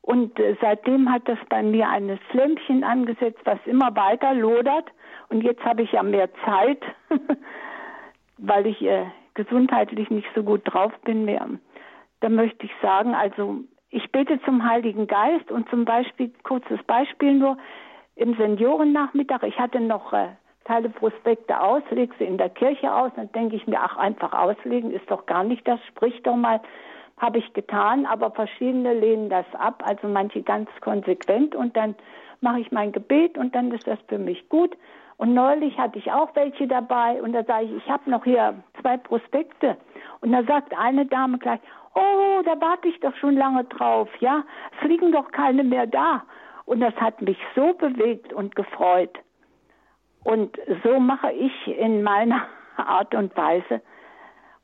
[0.00, 4.86] und äh, seitdem hat das bei mir ein Flämmchen angesetzt, was immer weiter lodert.
[5.28, 6.82] Und jetzt habe ich ja mehr Zeit,
[8.38, 9.04] weil ich äh,
[9.34, 11.46] gesundheitlich nicht so gut drauf bin mehr.
[12.20, 13.64] Da möchte ich sagen, also
[13.96, 17.56] ich bete zum Heiligen Geist und zum Beispiel, kurzes Beispiel nur,
[18.14, 20.28] im Seniorennachmittag, ich hatte noch äh,
[20.64, 24.34] Teile Prospekte aus, lege sie in der Kirche aus, dann denke ich mir, ach, einfach
[24.34, 26.60] auslegen ist doch gar nicht das, sprich doch mal,
[27.16, 31.94] habe ich getan, aber verschiedene lehnen das ab, also manche ganz konsequent und dann
[32.42, 34.76] mache ich mein Gebet und dann ist das für mich gut
[35.16, 38.54] Und neulich hatte ich auch welche dabei und da sage ich, ich habe noch hier
[38.82, 39.78] zwei Prospekte.
[40.20, 41.60] Und da sagt eine Dame gleich,
[41.96, 44.44] oh, da warte ich doch schon lange drauf, ja,
[44.78, 46.24] es liegen doch keine mehr da.
[46.66, 49.18] Und das hat mich so bewegt und gefreut.
[50.24, 53.80] Und so mache ich in meiner Art und Weise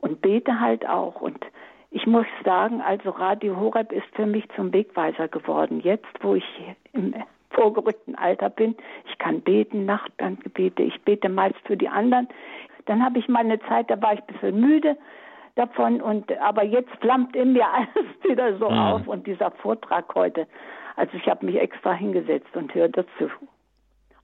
[0.01, 1.21] und bete halt auch.
[1.21, 1.45] Und
[1.91, 5.81] ich muss sagen, also Radio Horeb ist für mich zum Wegweiser geworden.
[5.81, 6.45] Jetzt, wo ich
[6.93, 7.15] im
[7.51, 8.77] vorgerückten Alter bin,
[9.09, 12.29] ich kann beten, Nachtgebete, ich bete meist für die anderen.
[12.87, 14.97] Dann habe ich mal eine Zeit, da war ich ein bisschen müde
[15.55, 18.79] davon und aber jetzt flammt in mir alles wieder so mhm.
[18.79, 20.47] auf und dieser Vortrag heute.
[20.97, 23.31] Also ich habe mich extra hingesetzt und höre dazu.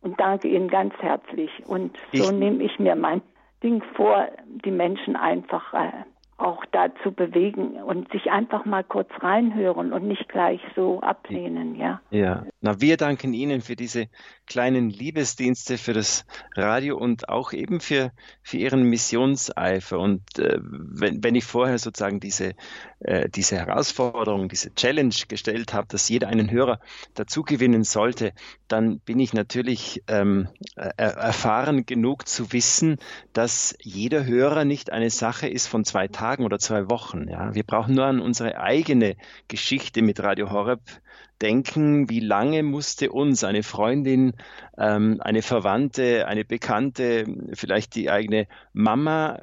[0.00, 1.50] Und danke Ihnen ganz herzlich.
[1.66, 3.20] Und so nehme ich mir mein
[3.62, 4.28] Ding vor,
[4.64, 5.90] die Menschen einfach äh,
[6.36, 12.00] auch dazu bewegen und sich einfach mal kurz reinhören und nicht gleich so ablehnen, ja.
[12.10, 14.08] Ja, na, wir danken Ihnen für diese
[14.46, 19.98] kleinen Liebesdienste, für das Radio und auch eben für, für Ihren Missionseifer.
[19.98, 22.54] Und äh, wenn, wenn ich vorher sozusagen diese,
[23.00, 26.80] äh, diese Herausforderung, diese Challenge gestellt habe, dass jeder einen Hörer
[27.14, 28.32] dazu gewinnen sollte,
[28.68, 32.98] dann bin ich natürlich ähm, erfahren genug zu wissen,
[33.32, 37.28] dass jeder Hörer nicht eine Sache ist von zwei Tagen Tagen oder zwei Wochen.
[37.28, 37.54] Ja.
[37.54, 39.16] Wir brauchen nur an unsere eigene
[39.48, 40.80] Geschichte mit Radio Horeb
[41.40, 44.34] denken, wie lange musste uns eine Freundin,
[44.76, 49.40] ähm, eine Verwandte, eine Bekannte, vielleicht die eigene Mama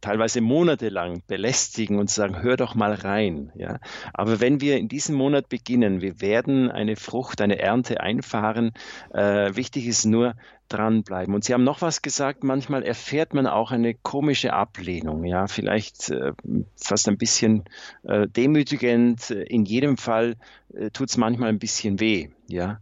[0.00, 3.50] teilweise monatelang belästigen und sagen, hör doch mal rein.
[3.56, 3.78] Ja?
[4.12, 8.72] Aber wenn wir in diesem Monat beginnen, wir werden eine Frucht, eine Ernte einfahren.
[9.12, 10.34] Äh, wichtig ist nur,
[10.74, 11.34] dranbleiben.
[11.34, 16.10] Und Sie haben noch was gesagt, manchmal erfährt man auch eine komische Ablehnung, ja, vielleicht
[16.10, 16.32] äh,
[16.76, 17.64] fast ein bisschen
[18.02, 19.30] äh, demütigend.
[19.30, 20.36] In jedem Fall
[20.74, 22.28] äh, tut es manchmal ein bisschen weh.
[22.46, 22.80] Ja,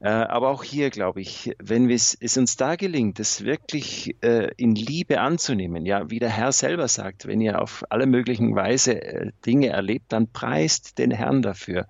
[0.00, 4.76] äh, aber auch hier glaube ich, wenn es, uns da gelingt, es wirklich äh, in
[4.76, 9.32] Liebe anzunehmen, ja, wie der Herr selber sagt, wenn ihr auf alle möglichen Weise äh,
[9.44, 11.88] Dinge erlebt, dann preist den Herrn dafür.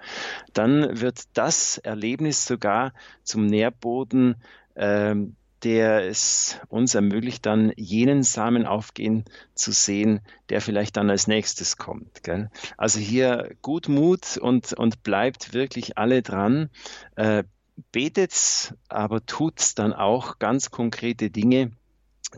[0.55, 4.37] Dann wird das Erlebnis sogar zum Nährboden
[4.77, 11.27] ähm, der es uns ermöglicht, dann jenen Samen aufgehen zu sehen, der vielleicht dann als
[11.27, 12.23] nächstes kommt.
[12.23, 12.51] Gell?
[12.77, 16.71] Also hier gut Mut und, und bleibt wirklich alle dran.
[17.17, 17.45] Äh,
[17.93, 21.73] betet, aber tut dann auch ganz konkrete Dinge,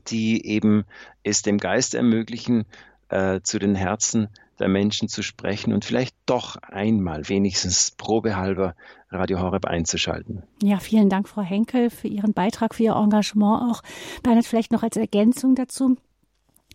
[0.08, 0.84] die eben
[1.22, 2.64] es dem Geist ermöglichen,
[3.12, 8.74] äh, zu den Herzen der Menschen zu sprechen und vielleicht doch einmal wenigstens probehalber
[9.10, 10.44] Radio Horeb einzuschalten.
[10.62, 13.82] Ja, vielen Dank, Frau Henkel, für Ihren Beitrag, für Ihr Engagement auch.
[14.22, 15.96] Bernhard, vielleicht noch als Ergänzung dazu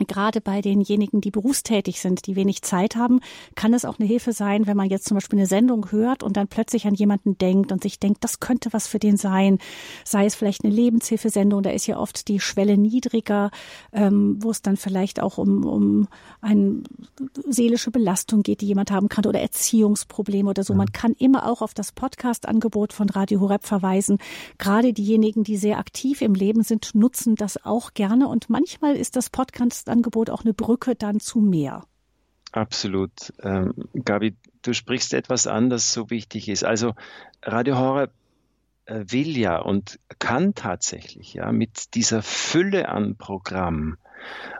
[0.05, 3.21] gerade bei denjenigen, die berufstätig sind, die wenig Zeit haben,
[3.55, 6.37] kann es auch eine Hilfe sein, wenn man jetzt zum Beispiel eine Sendung hört und
[6.37, 9.57] dann plötzlich an jemanden denkt und sich denkt, das könnte was für den sein.
[10.03, 13.51] Sei es vielleicht eine Lebenshilfesendung, da ist ja oft die Schwelle niedriger,
[13.93, 16.07] ähm, wo es dann vielleicht auch um, um
[16.41, 16.83] eine
[17.47, 20.73] seelische Belastung geht, die jemand haben kann oder Erziehungsprobleme oder so.
[20.73, 24.17] Man kann immer auch auf das Podcast-Angebot von Radio Horeb verweisen.
[24.57, 29.15] Gerade diejenigen, die sehr aktiv im Leben sind, nutzen das auch gerne und manchmal ist
[29.15, 31.83] das Podcast Angebot auch eine Brücke dann zu mehr.
[32.51, 33.33] Absolut.
[33.41, 36.63] Ähm, Gabi, du sprichst etwas an, das so wichtig ist.
[36.63, 36.93] Also
[37.43, 38.11] Radio Horeb
[38.85, 43.97] äh, will ja und kann tatsächlich ja mit dieser Fülle an Programm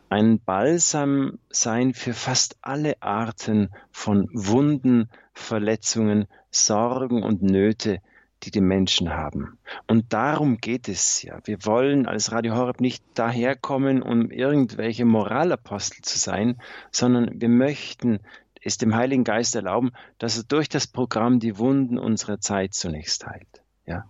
[0.10, 8.00] ein Balsam sein für fast alle Arten von Wunden, Verletzungen, Sorgen und Nöte,
[8.44, 9.58] die die Menschen haben.
[9.88, 11.40] Und darum geht es ja.
[11.46, 16.62] Wir wollen als Radio Horeb nicht daherkommen, um irgendwelche Moralapostel zu sein,
[16.92, 18.20] sondern wir möchten
[18.62, 23.26] es dem Heiligen Geist erlauben, dass er durch das Programm die Wunden unserer Zeit zunächst
[23.26, 23.64] heilt.
[23.88, 24.04] Ja.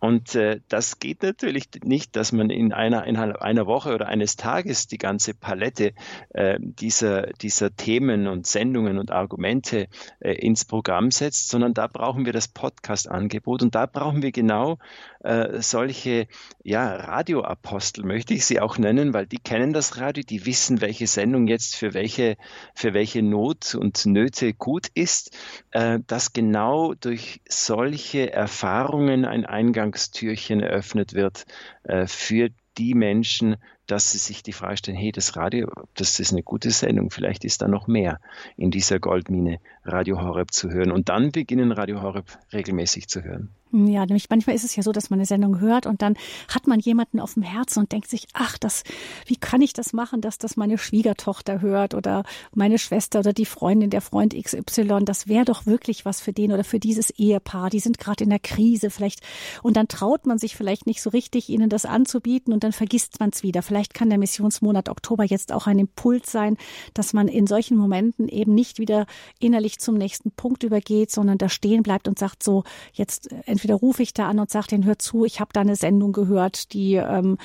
[0.00, 4.36] Und äh, das geht natürlich nicht, dass man in einer, innerhalb einer Woche oder eines
[4.36, 5.94] Tages die ganze Palette
[6.34, 9.88] äh, dieser, dieser Themen und Sendungen und Argumente
[10.20, 14.76] äh, ins Programm setzt, sondern da brauchen wir das Podcast-Angebot und da brauchen wir genau
[15.20, 16.26] äh, solche
[16.62, 21.06] ja, Radioapostel, möchte ich sie auch nennen, weil die kennen das Radio, die wissen, welche
[21.06, 22.36] Sendung jetzt für welche,
[22.74, 25.34] für welche Not und Nöte gut ist,
[25.70, 31.44] äh, dass genau durch solche Erfahrungen ein Eingangstürchen eröffnet wird
[31.84, 33.56] äh, für die Menschen,
[33.86, 37.44] dass sie sich die Frage stellen, hey, das Radio, das ist eine gute Sendung, vielleicht
[37.44, 38.20] ist da noch mehr
[38.56, 40.92] in dieser Goldmine Radio Horeb zu hören.
[40.92, 43.50] Und dann beginnen Radio Horeb regelmäßig zu hören.
[43.74, 46.14] Ja, nämlich manchmal ist es ja so, dass man eine Sendung hört und dann
[46.48, 48.82] hat man jemanden auf dem Herzen und denkt sich, ach, das,
[49.24, 52.24] wie kann ich das machen, dass das meine Schwiegertochter hört oder
[52.54, 56.52] meine Schwester oder die Freundin, der Freund XY, das wäre doch wirklich was für den
[56.52, 57.70] oder für dieses Ehepaar.
[57.70, 59.20] Die sind gerade in der Krise vielleicht
[59.62, 63.20] und dann traut man sich vielleicht nicht so richtig, ihnen das anzubieten und dann vergisst
[63.20, 63.62] man es wieder.
[63.72, 66.58] Vielleicht kann der Missionsmonat Oktober jetzt auch ein Impuls sein,
[66.92, 69.06] dass man in solchen Momenten eben nicht wieder
[69.38, 74.02] innerlich zum nächsten Punkt übergeht, sondern da stehen bleibt und sagt so, jetzt entweder rufe
[74.02, 76.96] ich da an und sage den, hör zu, ich habe da eine Sendung gehört, die,
[76.96, 77.38] ähm,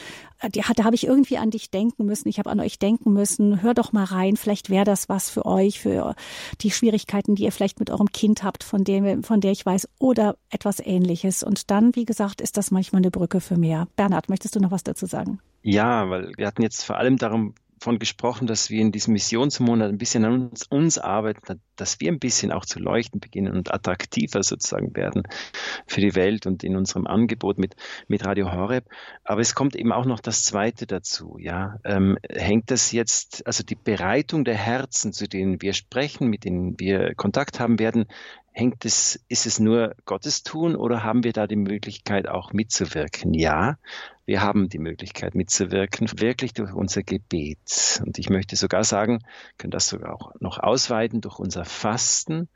[0.53, 3.61] die da habe ich irgendwie an dich denken müssen, ich habe an euch denken müssen,
[3.61, 6.13] hör doch mal rein, vielleicht wäre das was für euch, für
[6.59, 9.87] die Schwierigkeiten, die ihr vielleicht mit eurem Kind habt, von dem, von der ich weiß,
[9.97, 11.41] oder etwas ähnliches.
[11.41, 13.87] Und dann, wie gesagt, ist das manchmal eine Brücke für mehr.
[13.95, 15.39] Bernhard, möchtest du noch was dazu sagen?
[15.61, 19.89] Ja, weil wir hatten jetzt vor allem darum davon gesprochen, dass wir in diesem Missionsmonat
[19.89, 23.73] ein bisschen an uns, uns, arbeiten, dass wir ein bisschen auch zu leuchten beginnen und
[23.73, 25.23] attraktiver sozusagen werden
[25.85, 27.75] für die Welt und in unserem Angebot mit,
[28.07, 28.85] mit Radio Horeb.
[29.23, 31.77] Aber es kommt eben auch noch das Zweite dazu, ja.
[31.83, 36.79] Ähm, hängt das jetzt, also die Bereitung der Herzen, zu denen wir sprechen, mit denen
[36.79, 38.05] wir Kontakt haben werden,
[38.57, 43.35] hängt es, ist es nur Gottes tun oder haben wir da die Möglichkeit auch mitzuwirken?
[43.35, 43.77] Ja,
[44.25, 48.01] wir haben die Möglichkeit mitzuwirken, wirklich durch unser Gebet.
[48.03, 49.19] Und ich möchte sogar sagen,
[49.59, 52.49] können das sogar auch noch ausweiten durch unser Fasten,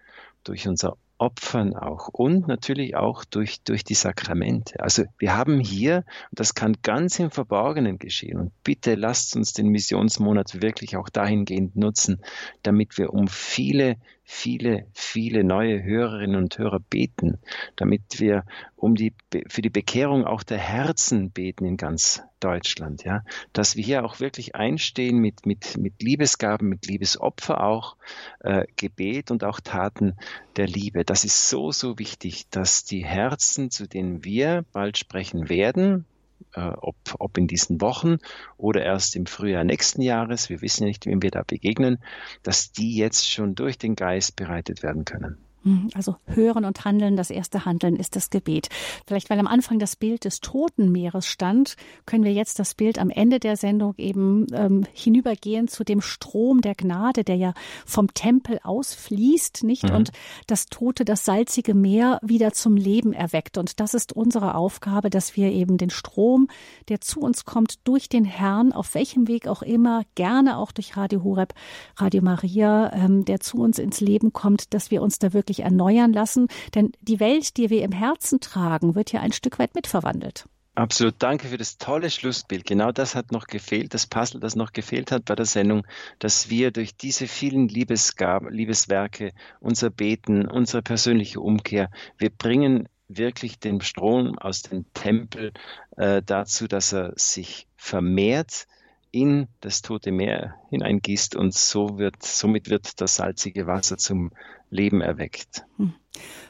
[0.43, 4.79] durch unser Opfern auch und natürlich auch durch, durch die Sakramente.
[4.79, 5.97] Also wir haben hier,
[6.31, 11.09] und das kann ganz im Verborgenen geschehen, und bitte lasst uns den Missionsmonat wirklich auch
[11.09, 12.23] dahingehend nutzen,
[12.63, 17.39] damit wir um viele, viele, viele neue Hörerinnen und Hörer beten,
[17.75, 18.45] damit wir
[18.75, 19.13] um die,
[19.47, 24.19] für die Bekehrung auch der Herzen beten in ganz Deutschland, ja, dass wir hier auch
[24.19, 27.97] wirklich einstehen mit, mit, mit Liebesgaben, mit Liebesopfer auch,
[28.39, 30.15] äh, Gebet und auch Taten
[30.55, 31.05] der Liebe.
[31.05, 36.05] Das ist so, so wichtig, dass die Herzen, zu denen wir bald sprechen werden,
[36.53, 38.17] äh, ob, ob in diesen Wochen
[38.57, 42.03] oder erst im Frühjahr nächsten Jahres, wir wissen ja nicht, wem wir da begegnen,
[42.43, 45.37] dass die jetzt schon durch den Geist bereitet werden können.
[45.63, 48.69] Hm, also hören und handeln, das erste Handeln ist das Gebet.
[49.05, 52.97] Vielleicht, weil am Anfang das Bild des Toten Meeres stand, können wir jetzt das Bild
[52.97, 57.53] am Ende der Sendung eben ähm, hinübergehen zu dem Strom der Gnade, der ja
[57.85, 59.83] vom Tempel ausfließt, nicht?
[59.83, 59.95] Mhm.
[59.95, 60.11] Und
[60.47, 63.57] das tote, das salzige Meer wieder zum Leben erweckt.
[63.57, 66.47] Und das ist unsere Aufgabe, dass wir eben den Strom,
[66.89, 70.97] der zu uns kommt, durch den Herrn, auf welchem Weg auch immer, gerne auch durch
[70.97, 71.53] Radio Horeb,
[71.97, 75.65] Radio Maria, ähm, der zu uns ins Leben kommt, dass wir uns da wirklich wirklich
[75.65, 76.47] erneuern lassen.
[76.73, 80.45] Denn die Welt, die wir im Herzen tragen, wird ja ein Stück weit mitverwandelt.
[80.73, 82.65] Absolut, danke für das tolle Schlussbild.
[82.65, 85.85] Genau das hat noch gefehlt, das Puzzle, das noch gefehlt hat bei der Sendung,
[86.19, 93.59] dass wir durch diese vielen Liebesgaben, Liebeswerke, unser Beten, unsere persönliche Umkehr, wir bringen wirklich
[93.59, 95.51] den Strom aus dem Tempel
[95.97, 98.65] äh, dazu, dass er sich vermehrt,
[99.11, 104.31] in das Tote Meer hineingießt und so wird, somit wird das salzige Wasser zum
[104.69, 105.65] Leben erweckt.
[105.77, 105.93] Hm.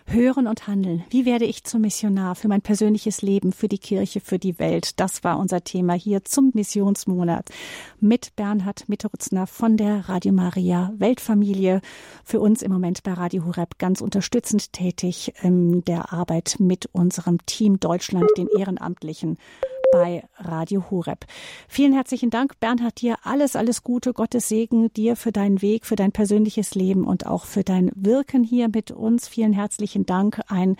[0.05, 1.03] Hören und handeln.
[1.09, 4.99] Wie werde ich zum Missionar für mein persönliches Leben, für die Kirche, für die Welt?
[4.99, 7.49] Das war unser Thema hier zum Missionsmonat
[7.99, 11.81] mit Bernhard Mitterutzner von der Radio Maria Weltfamilie.
[12.25, 17.37] Für uns im Moment bei Radio Horeb ganz unterstützend tätig in der Arbeit mit unserem
[17.45, 19.37] Team Deutschland, den Ehrenamtlichen
[19.91, 21.25] bei Radio Horeb.
[21.67, 25.97] Vielen herzlichen Dank, Bernhard, dir alles, alles Gute, Gottes Segen dir für deinen Weg, für
[25.97, 29.27] dein persönliches Leben und auch für dein Wirken hier mit uns.
[29.27, 30.41] Vielen herzlichen Dank.
[30.47, 30.77] Ein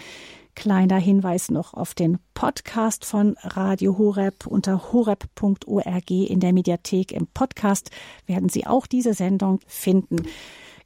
[0.56, 7.12] kleiner Hinweis noch auf den Podcast von Radio Horeb unter horeb.org in der Mediathek.
[7.12, 7.92] Im Podcast
[8.26, 10.24] werden Sie auch diese Sendung finden.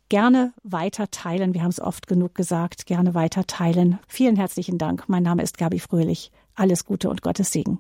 [0.10, 1.54] Gerne weiter teilen.
[1.54, 2.86] Wir haben es oft genug gesagt.
[2.86, 4.00] Gerne weiter teilen.
[4.08, 5.08] Vielen herzlichen Dank.
[5.08, 6.32] Mein Name ist Gabi Fröhlich.
[6.54, 7.80] Alles Gute und Gottes Segen.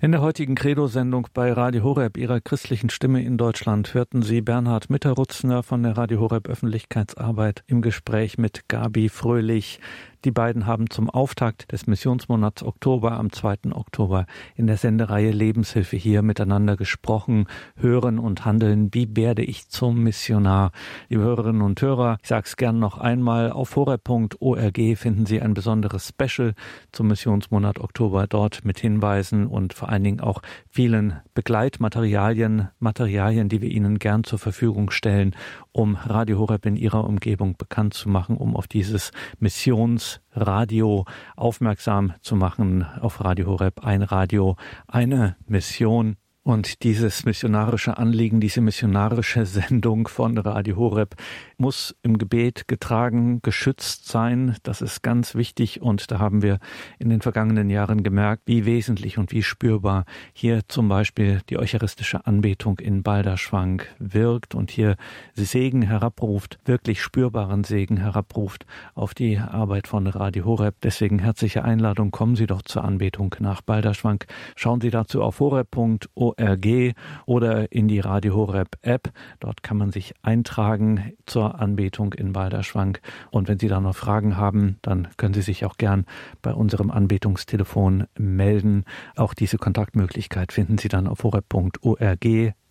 [0.00, 4.90] In der heutigen Credo-Sendung bei Radio Horeb, ihrer christlichen Stimme in Deutschland, hörten Sie Bernhard
[4.90, 9.80] Mitterrutzner von der Radio Horeb Öffentlichkeitsarbeit im Gespräch mit Gabi Fröhlich,
[10.24, 13.70] Die beiden haben zum Auftakt des Missionsmonats Oktober am 2.
[13.70, 17.46] Oktober in der Sendereihe Lebenshilfe hier miteinander gesprochen,
[17.76, 18.88] hören und handeln.
[18.92, 20.72] Wie werde ich zum Missionar?
[21.08, 25.54] Liebe Hörerinnen und Hörer, ich sage es gern noch einmal, auf horeb.org finden Sie ein
[25.54, 26.54] besonderes Special
[26.90, 33.62] zum Missionsmonat Oktober dort mit Hinweisen und vor allen Dingen auch vielen Begleitmaterialien, Materialien, die
[33.62, 35.36] wir Ihnen gern zur Verfügung stellen,
[35.78, 41.04] um Radio Horeb in Ihrer Umgebung bekannt zu machen, um auf dieses Missionsradio
[41.36, 44.56] aufmerksam zu machen, auf Radio Horeb ein Radio,
[44.88, 46.16] eine Mission
[46.48, 51.14] und dieses missionarische Anliegen, diese missionarische Sendung von Radio Horeb
[51.58, 54.56] muss im Gebet getragen, geschützt sein.
[54.62, 55.82] Das ist ganz wichtig.
[55.82, 56.58] Und da haben wir
[56.98, 62.24] in den vergangenen Jahren gemerkt, wie wesentlich und wie spürbar hier zum Beispiel die eucharistische
[62.24, 64.96] Anbetung in Balderschwang wirkt und hier
[65.34, 70.76] Segen herabruft, wirklich spürbaren Segen herabruft auf die Arbeit von Radio Horeb.
[70.82, 72.10] Deswegen herzliche Einladung.
[72.10, 74.24] Kommen Sie doch zur Anbetung nach Balderschwang.
[74.56, 76.94] Schauen Sie dazu auf horeb.org ORG
[77.26, 79.10] oder in die Radio Horeb App.
[79.40, 82.98] Dort kann man sich eintragen zur Anbetung in Balderschwang.
[83.30, 86.04] Und wenn Sie da noch Fragen haben, dann können Sie sich auch gern
[86.42, 88.84] bei unserem Anbetungstelefon melden.
[89.16, 92.24] Auch diese Kontaktmöglichkeit finden Sie dann auf horeb.org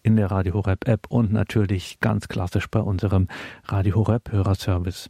[0.03, 3.27] in der Radio Horeb App und natürlich ganz klassisch bei unserem
[3.65, 5.09] Radio Horeb Hörerservice.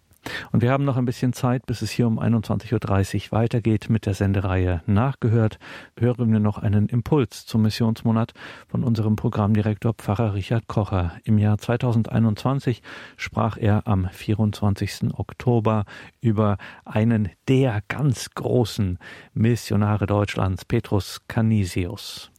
[0.52, 4.06] Und wir haben noch ein bisschen Zeit, bis es hier um 21.30 Uhr weitergeht mit
[4.06, 5.60] der Sendereihe Nachgehört.
[5.98, 8.34] Hören wir noch einen Impuls zum Missionsmonat
[8.68, 11.14] von unserem Programmdirektor Pfarrer Richard Kocher.
[11.24, 12.82] Im Jahr 2021
[13.16, 15.14] sprach er am 24.
[15.14, 15.86] Oktober
[16.22, 19.00] über einen der ganz großen
[19.34, 22.32] Missionare Deutschlands, Petrus Canisius.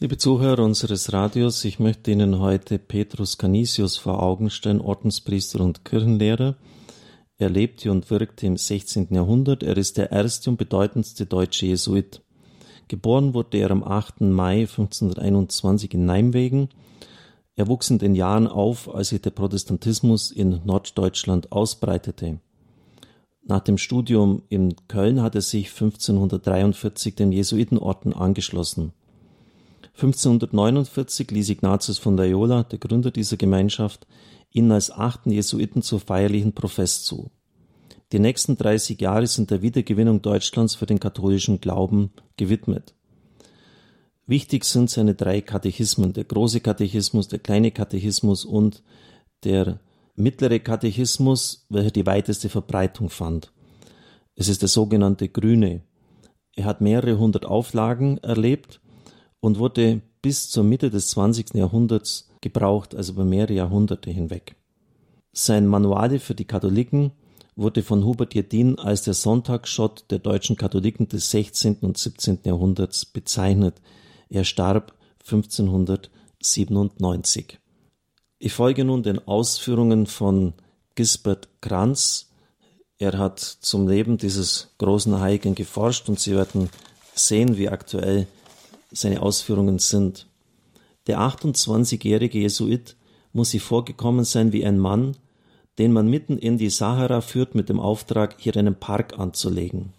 [0.00, 5.84] Liebe Zuhörer unseres Radios, ich möchte Ihnen heute Petrus Canisius vor Augen stellen, Ordenspriester und
[5.84, 6.54] Kirchenlehrer.
[7.36, 9.08] Er lebte und wirkte im 16.
[9.10, 9.64] Jahrhundert.
[9.64, 12.22] Er ist der erste und bedeutendste deutsche Jesuit.
[12.86, 14.20] Geboren wurde er am 8.
[14.20, 16.68] Mai 1521 in Nijmegen.
[17.56, 22.38] Er wuchs in den Jahren auf, als sich der Protestantismus in Norddeutschland ausbreitete.
[23.42, 28.92] Nach dem Studium in Köln hat er sich 1543 dem Jesuitenorden angeschlossen.
[29.98, 34.06] 1549 ließ Ignatius von Loyola, der Gründer dieser Gemeinschaft,
[34.52, 37.32] ihn als achten Jesuiten zur feierlichen Profess zu.
[38.12, 42.94] Die nächsten 30 Jahre sind der Wiedergewinnung Deutschlands für den katholischen Glauben gewidmet.
[44.24, 48.84] Wichtig sind seine drei Katechismen, der große Katechismus, der kleine Katechismus und
[49.42, 49.80] der
[50.14, 53.52] mittlere Katechismus, welcher die weiteste Verbreitung fand.
[54.36, 55.82] Es ist der sogenannte Grüne.
[56.54, 58.80] Er hat mehrere hundert Auflagen erlebt
[59.40, 61.54] und wurde bis zur Mitte des 20.
[61.54, 64.56] Jahrhunderts gebraucht, also über mehrere Jahrhunderte hinweg.
[65.32, 67.12] Sein Manuale für die Katholiken
[67.54, 71.78] wurde von Hubert Jedin als der Sonntagsschott der deutschen Katholiken des 16.
[71.80, 72.38] und 17.
[72.44, 73.82] Jahrhunderts bezeichnet.
[74.28, 77.58] Er starb 1597.
[78.38, 80.52] Ich folge nun den Ausführungen von
[80.94, 82.30] Gisbert Kranz.
[82.98, 86.70] Er hat zum Leben dieses großen Heiligen geforscht und Sie werden
[87.14, 88.28] sehen, wie aktuell
[88.90, 90.26] seine Ausführungen sind.
[91.06, 92.96] Der 28-jährige Jesuit
[93.32, 95.16] muss sich vorgekommen sein wie ein Mann,
[95.78, 99.92] den man mitten in die Sahara führt mit dem Auftrag, hier einen Park anzulegen.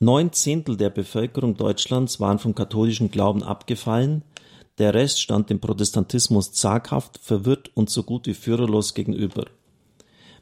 [0.00, 4.22] Neun Zehntel der Bevölkerung Deutschlands waren vom katholischen Glauben abgefallen,
[4.78, 9.44] der Rest stand dem Protestantismus zaghaft, verwirrt und so gut wie führerlos gegenüber.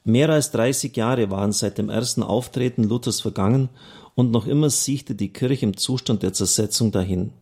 [0.05, 3.69] Mehr als 30 Jahre waren seit dem ersten Auftreten Luthers vergangen
[4.15, 7.33] und noch immer siechte die Kirche im Zustand der Zersetzung dahin.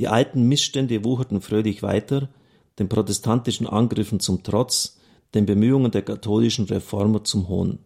[0.00, 2.30] Die alten Missstände wucherten fröhlich weiter,
[2.78, 4.98] den protestantischen Angriffen zum Trotz,
[5.34, 7.80] den Bemühungen der katholischen Reformer zum Hohn.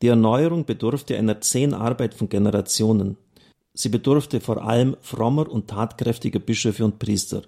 [0.00, 3.18] Die Erneuerung bedurfte einer zähen Arbeit von Generationen.
[3.74, 7.42] Sie bedurfte vor allem frommer und tatkräftiger Bischöfe und Priester.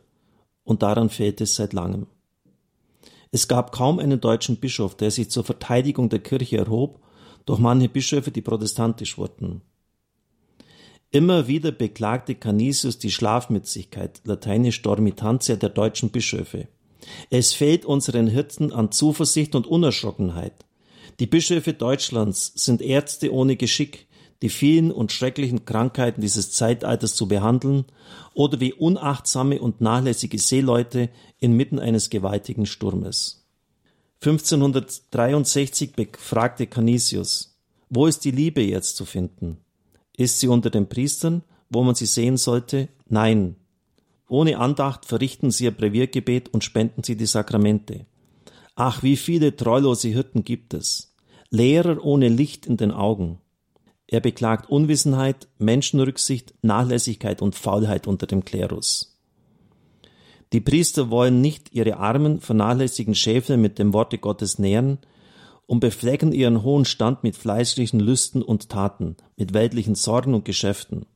[0.62, 2.06] Und daran fehlte es seit langem.
[3.30, 7.00] Es gab kaum einen deutschen Bischof, der sich zur Verteidigung der Kirche erhob,
[7.46, 9.62] doch manche Bischöfe, die protestantisch wurden.
[11.12, 16.68] Immer wieder beklagte Canisius die Schlafmützigkeit, lateinisch dormitantia, der deutschen Bischöfe.
[17.30, 20.64] Es fehlt unseren Hirten an Zuversicht und Unerschrockenheit.
[21.18, 24.06] Die Bischöfe Deutschlands sind Ärzte ohne Geschick,
[24.40, 27.86] die vielen und schrecklichen Krankheiten dieses Zeitalters zu behandeln
[28.32, 33.44] oder wie unachtsame und nachlässige Seeleute inmitten eines gewaltigen Sturmes.
[34.22, 37.58] 1563 befragte Canisius,
[37.88, 39.58] wo ist die Liebe jetzt zu finden?
[40.20, 41.40] Ist sie unter den Priestern,
[41.70, 42.90] wo man sie sehen sollte?
[43.08, 43.56] Nein.
[44.28, 48.04] Ohne Andacht verrichten sie ihr Breviergebet und spenden sie die Sakramente.
[48.74, 51.16] Ach, wie viele treulose Hirten gibt es.
[51.48, 53.38] Lehrer ohne Licht in den Augen.
[54.06, 59.18] Er beklagt Unwissenheit, Menschenrücksicht, Nachlässigkeit und Faulheit unter dem Klerus.
[60.52, 64.98] Die Priester wollen nicht ihre armen, vernachlässigen Schäfle mit dem Worte Gottes nähren
[65.70, 71.06] und beflecken ihren hohen Stand mit fleischlichen Lüsten und Taten, mit weltlichen Sorgen und Geschäften,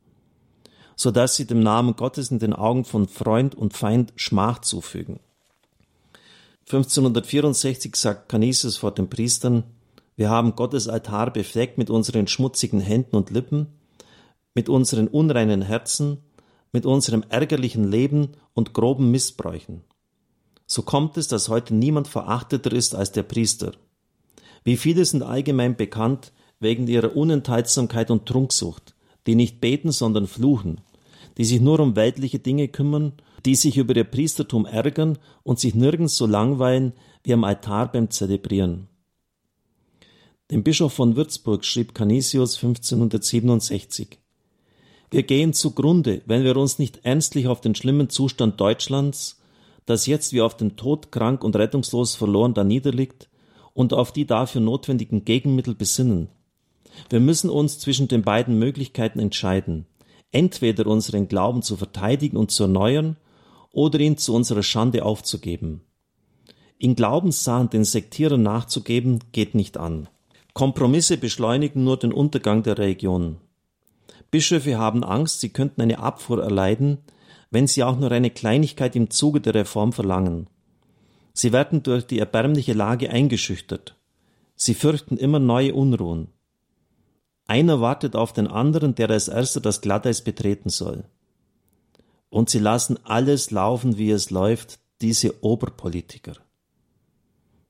[0.94, 5.18] so dass sie dem Namen Gottes in den Augen von Freund und Feind Schmach zufügen.
[6.66, 9.64] 1564 sagt Canisius vor den Priestern,
[10.14, 13.66] wir haben Gottes Altar befleckt mit unseren schmutzigen Händen und Lippen,
[14.54, 16.18] mit unseren unreinen Herzen,
[16.70, 19.82] mit unserem ärgerlichen Leben und groben Missbräuchen.
[20.64, 23.72] So kommt es, dass heute niemand verachteter ist als der Priester.
[24.64, 28.94] Wie viele sind allgemein bekannt wegen ihrer Unenthaltsamkeit und Trunksucht,
[29.26, 30.80] die nicht beten, sondern fluchen,
[31.36, 33.12] die sich nur um weltliche Dinge kümmern,
[33.44, 38.10] die sich über ihr Priestertum ärgern und sich nirgends so langweilen wie am Altar beim
[38.10, 38.88] Zelebrieren.
[40.50, 44.18] Dem Bischof von Würzburg schrieb Canisius 1567
[45.10, 49.40] Wir gehen zugrunde, wenn wir uns nicht ernstlich auf den schlimmen Zustand Deutschlands,
[49.84, 53.28] das jetzt wie auf den Tod krank und rettungslos verloren da niederliegt,
[53.74, 56.28] und auf die dafür notwendigen Gegenmittel besinnen.
[57.10, 59.86] Wir müssen uns zwischen den beiden Möglichkeiten entscheiden,
[60.30, 63.16] entweder unseren Glauben zu verteidigen und zu erneuern
[63.72, 65.82] oder ihn zu unserer Schande aufzugeben.
[66.78, 70.08] In Glaubenssachen den Sektierern nachzugeben, geht nicht an.
[70.54, 73.38] Kompromisse beschleunigen nur den Untergang der Religion.
[74.30, 76.98] Bischöfe haben Angst, sie könnten eine Abfuhr erleiden,
[77.50, 80.48] wenn sie auch nur eine Kleinigkeit im Zuge der Reform verlangen.
[81.34, 83.96] Sie werden durch die erbärmliche Lage eingeschüchtert.
[84.54, 86.28] Sie fürchten immer neue Unruhen.
[87.46, 91.04] Einer wartet auf den anderen, der als erster das Glatteis betreten soll.
[92.30, 96.36] Und sie lassen alles laufen, wie es läuft, diese Oberpolitiker.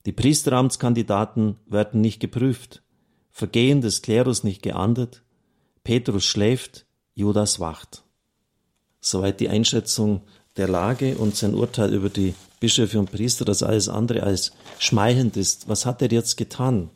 [0.06, 2.82] Die Priesteramtskandidaten werden nicht geprüft,
[3.30, 5.24] Vergehen des Klerus nicht geahndet,
[5.82, 8.04] Petrus schläft, Judas wacht.
[9.00, 10.22] Soweit die Einschätzung
[10.56, 15.36] der Lage und sein Urteil über die Bischöfe und Priester, das alles andere als schmeichelnd
[15.36, 15.68] ist.
[15.68, 16.90] Was hat er jetzt getan,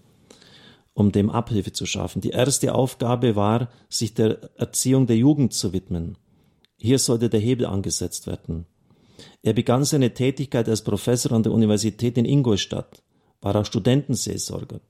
[0.95, 2.21] um dem Abhilfe zu schaffen?
[2.21, 6.17] Die erste Aufgabe war, sich der Erziehung der Jugend zu widmen.
[6.79, 8.67] Hier sollte der Hebel angesetzt werden.
[9.43, 13.03] Er begann seine Tätigkeit als Professor an der Universität in Ingolstadt,
[13.41, 14.81] war auch Studentenseelsorger.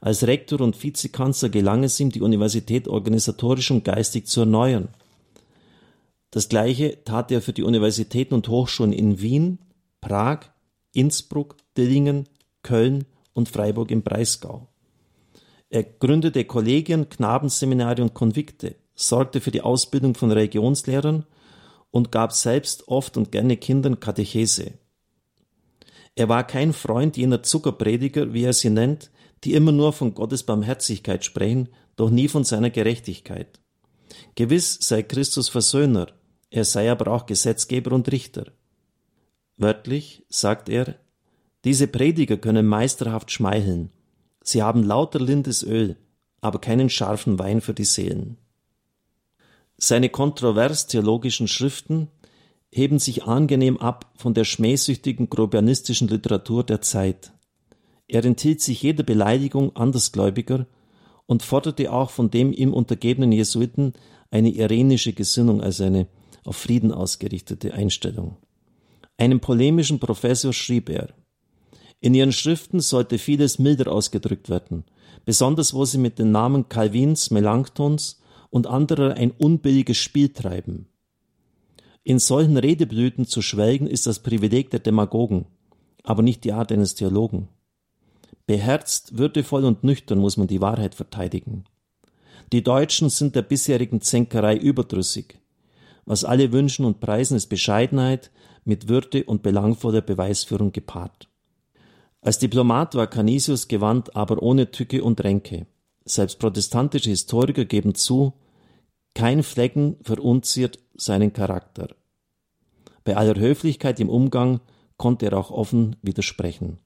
[0.00, 4.88] Als Rektor und Vizekanzler gelang es ihm, die Universität organisatorisch und geistig zu erneuern.
[6.32, 9.58] Das gleiche tat er für die Universitäten und Hochschulen in Wien,
[10.00, 10.46] Prag,
[10.94, 12.26] Innsbruck, Dillingen,
[12.62, 13.04] Köln
[13.34, 14.66] und Freiburg im Breisgau.
[15.68, 21.26] Er gründete Kollegien, Knabenseminare und Konvikte, sorgte für die Ausbildung von Religionslehrern
[21.90, 24.72] und gab selbst oft und gerne Kindern Katechese.
[26.14, 29.10] Er war kein Freund jener Zuckerprediger, wie er sie nennt,
[29.44, 33.60] die immer nur von Gottes Barmherzigkeit sprechen, doch nie von seiner Gerechtigkeit.
[34.34, 36.06] Gewiss sei Christus Versöhner,
[36.52, 38.52] er sei aber auch Gesetzgeber und Richter.
[39.56, 40.96] Wörtlich sagt er,
[41.64, 43.90] diese Prediger können meisterhaft schmeicheln.
[44.42, 45.96] Sie haben lauter lindes Öl,
[46.42, 48.36] aber keinen scharfen Wein für die Seelen.
[49.78, 52.08] Seine kontrovers theologischen Schriften
[52.70, 57.32] heben sich angenehm ab von der schmähsüchtigen grobianistischen Literatur der Zeit.
[58.08, 60.66] Er enthielt sich jeder Beleidigung Andersgläubiger
[61.24, 63.94] und forderte auch von dem ihm untergebenen Jesuiten
[64.30, 66.08] eine irenische Gesinnung als eine
[66.44, 68.36] auf Frieden ausgerichtete Einstellung.
[69.16, 71.14] Einem polemischen Professor schrieb er,
[72.00, 74.84] in ihren Schriften sollte vieles milder ausgedrückt werden,
[75.24, 78.20] besonders wo sie mit den Namen Calvins, Melanchthons
[78.50, 80.88] und anderer ein unbilliges Spiel treiben.
[82.02, 85.46] In solchen Redeblüten zu schwelgen ist das Privileg der Demagogen,
[86.02, 87.48] aber nicht die Art eines Theologen.
[88.46, 91.64] Beherzt, würdevoll und nüchtern muss man die Wahrheit verteidigen.
[92.52, 95.38] Die Deutschen sind der bisherigen Zänkerei überdrüssig.
[96.04, 98.30] Was alle wünschen und preisen, ist Bescheidenheit,
[98.64, 101.28] mit Würde und belangvoller Beweisführung gepaart.
[102.20, 105.66] Als Diplomat war Canisius gewandt, aber ohne Tücke und Ränke.
[106.04, 108.34] Selbst protestantische Historiker geben zu,
[109.14, 111.94] kein Flecken verunziert seinen Charakter.
[113.04, 114.60] Bei aller Höflichkeit im Umgang
[114.96, 116.78] konnte er auch offen widersprechen.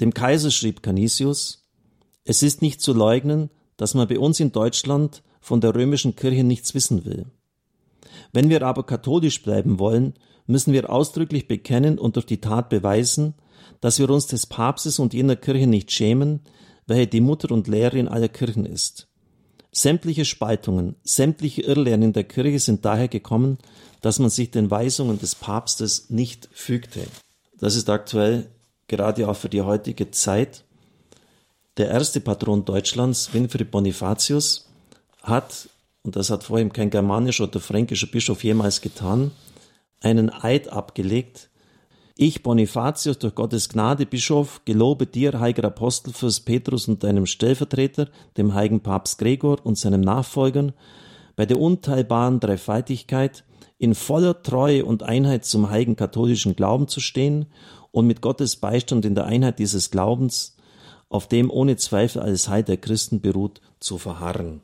[0.00, 1.70] Dem Kaiser schrieb Canisius,
[2.24, 6.44] es ist nicht zu leugnen, dass man bei uns in Deutschland von der römischen Kirche
[6.44, 7.26] nichts wissen will.
[8.32, 10.14] Wenn wir aber katholisch bleiben wollen,
[10.46, 13.34] müssen wir ausdrücklich bekennen und durch die Tat beweisen,
[13.80, 16.40] dass wir uns des Papstes und jener Kirche nicht schämen,
[16.86, 19.08] welche die Mutter und Lehrerin aller Kirchen ist.
[19.72, 23.58] Sämtliche Spaltungen, sämtliche Irrlehren in der Kirche sind daher gekommen,
[24.02, 27.00] dass man sich den Weisungen des Papstes nicht fügte.
[27.58, 28.46] Das ist aktuell
[28.86, 30.64] gerade auch für die heutige Zeit.
[31.76, 34.68] Der erste Patron Deutschlands, Winfried Bonifatius,
[35.22, 35.68] hat,
[36.04, 39.32] und das hat vor ihm kein germanischer oder fränkischer Bischof jemals getan,
[40.00, 41.50] einen Eid abgelegt,
[42.16, 48.08] ich, Bonifatius, durch Gottes Gnade, Bischof, gelobe dir, heiliger Apostel, Fürst Petrus und deinem Stellvertreter,
[48.36, 50.74] dem heiligen Papst Gregor und seinem Nachfolgern,
[51.34, 53.42] bei der unteilbaren Dreifaltigkeit
[53.78, 57.46] in voller Treue und Einheit zum heiligen katholischen Glauben zu stehen
[57.90, 60.56] und mit Gottes Beistand in der Einheit dieses Glaubens,
[61.08, 64.60] auf dem ohne Zweifel alles Heil der Christen beruht, zu verharren.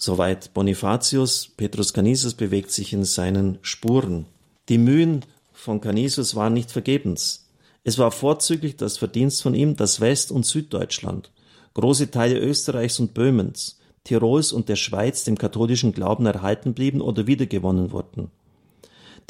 [0.00, 4.26] Soweit Bonifatius, Petrus Canisius bewegt sich in seinen Spuren.
[4.68, 7.48] Die Mühen von Canisius waren nicht vergebens.
[7.82, 11.32] Es war vorzüglich das Verdienst von ihm, dass West- und Süddeutschland,
[11.74, 17.26] große Teile Österreichs und Böhmens, Tirols und der Schweiz dem katholischen Glauben erhalten blieben oder
[17.26, 18.30] wiedergewonnen wurden.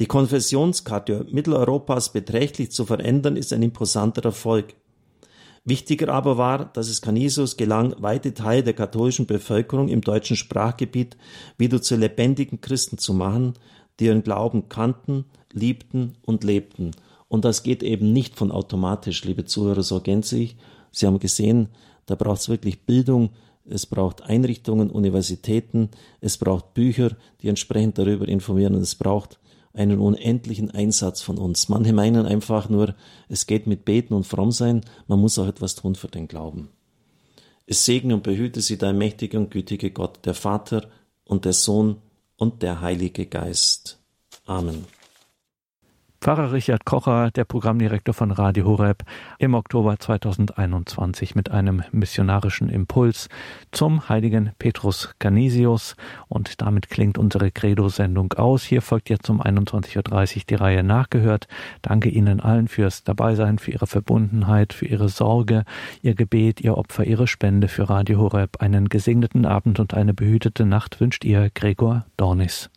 [0.01, 4.75] Die Konfessionskarte Mitteleuropas beträchtlich zu verändern, ist ein imposanter Erfolg.
[5.65, 11.17] Wichtiger aber war, dass es Canisius gelang, weite Teile der katholischen Bevölkerung im deutschen Sprachgebiet
[11.57, 13.55] wieder zu lebendigen Christen zu machen,
[14.01, 16.93] die ihren Glauben kannten, liebten und lebten.
[17.29, 20.57] Und das geht eben nicht von automatisch, liebe Zuhörer, so ergänze ich.
[20.91, 21.69] Sie haben gesehen,
[22.07, 23.31] da braucht es wirklich Bildung,
[23.67, 25.91] es braucht Einrichtungen, Universitäten,
[26.21, 27.11] es braucht Bücher,
[27.43, 29.39] die entsprechend darüber informieren und es braucht
[29.73, 31.69] einen unendlichen Einsatz von uns.
[31.69, 32.95] Manche meinen einfach nur,
[33.29, 36.69] es geht mit Beten und Frommsein, man muss auch etwas tun für den Glauben.
[37.67, 40.89] Es segne und behüte sie dein mächtiger und gütige Gott, der Vater
[41.25, 41.97] und der Sohn
[42.37, 43.99] und der Heilige Geist.
[44.47, 44.87] Amen.
[46.21, 49.05] Pfarrer Richard Kocher, der Programmdirektor von Radio Horeb,
[49.39, 53.29] im Oktober 2021 mit einem missionarischen Impuls
[53.71, 55.95] zum heiligen Petrus Canisius.
[56.27, 58.65] Und damit klingt unsere Credo-Sendung aus.
[58.65, 61.47] Hier folgt jetzt um 21.30 Uhr die Reihe nachgehört.
[61.83, 65.63] Danke Ihnen allen fürs Dabeisein, für Ihre Verbundenheit, für Ihre Sorge,
[66.03, 68.61] Ihr Gebet, Ihr Opfer, Ihre Spende für Radio Horeb.
[68.61, 72.67] Einen gesegneten Abend und eine behütete Nacht wünscht Ihr Gregor Dornis.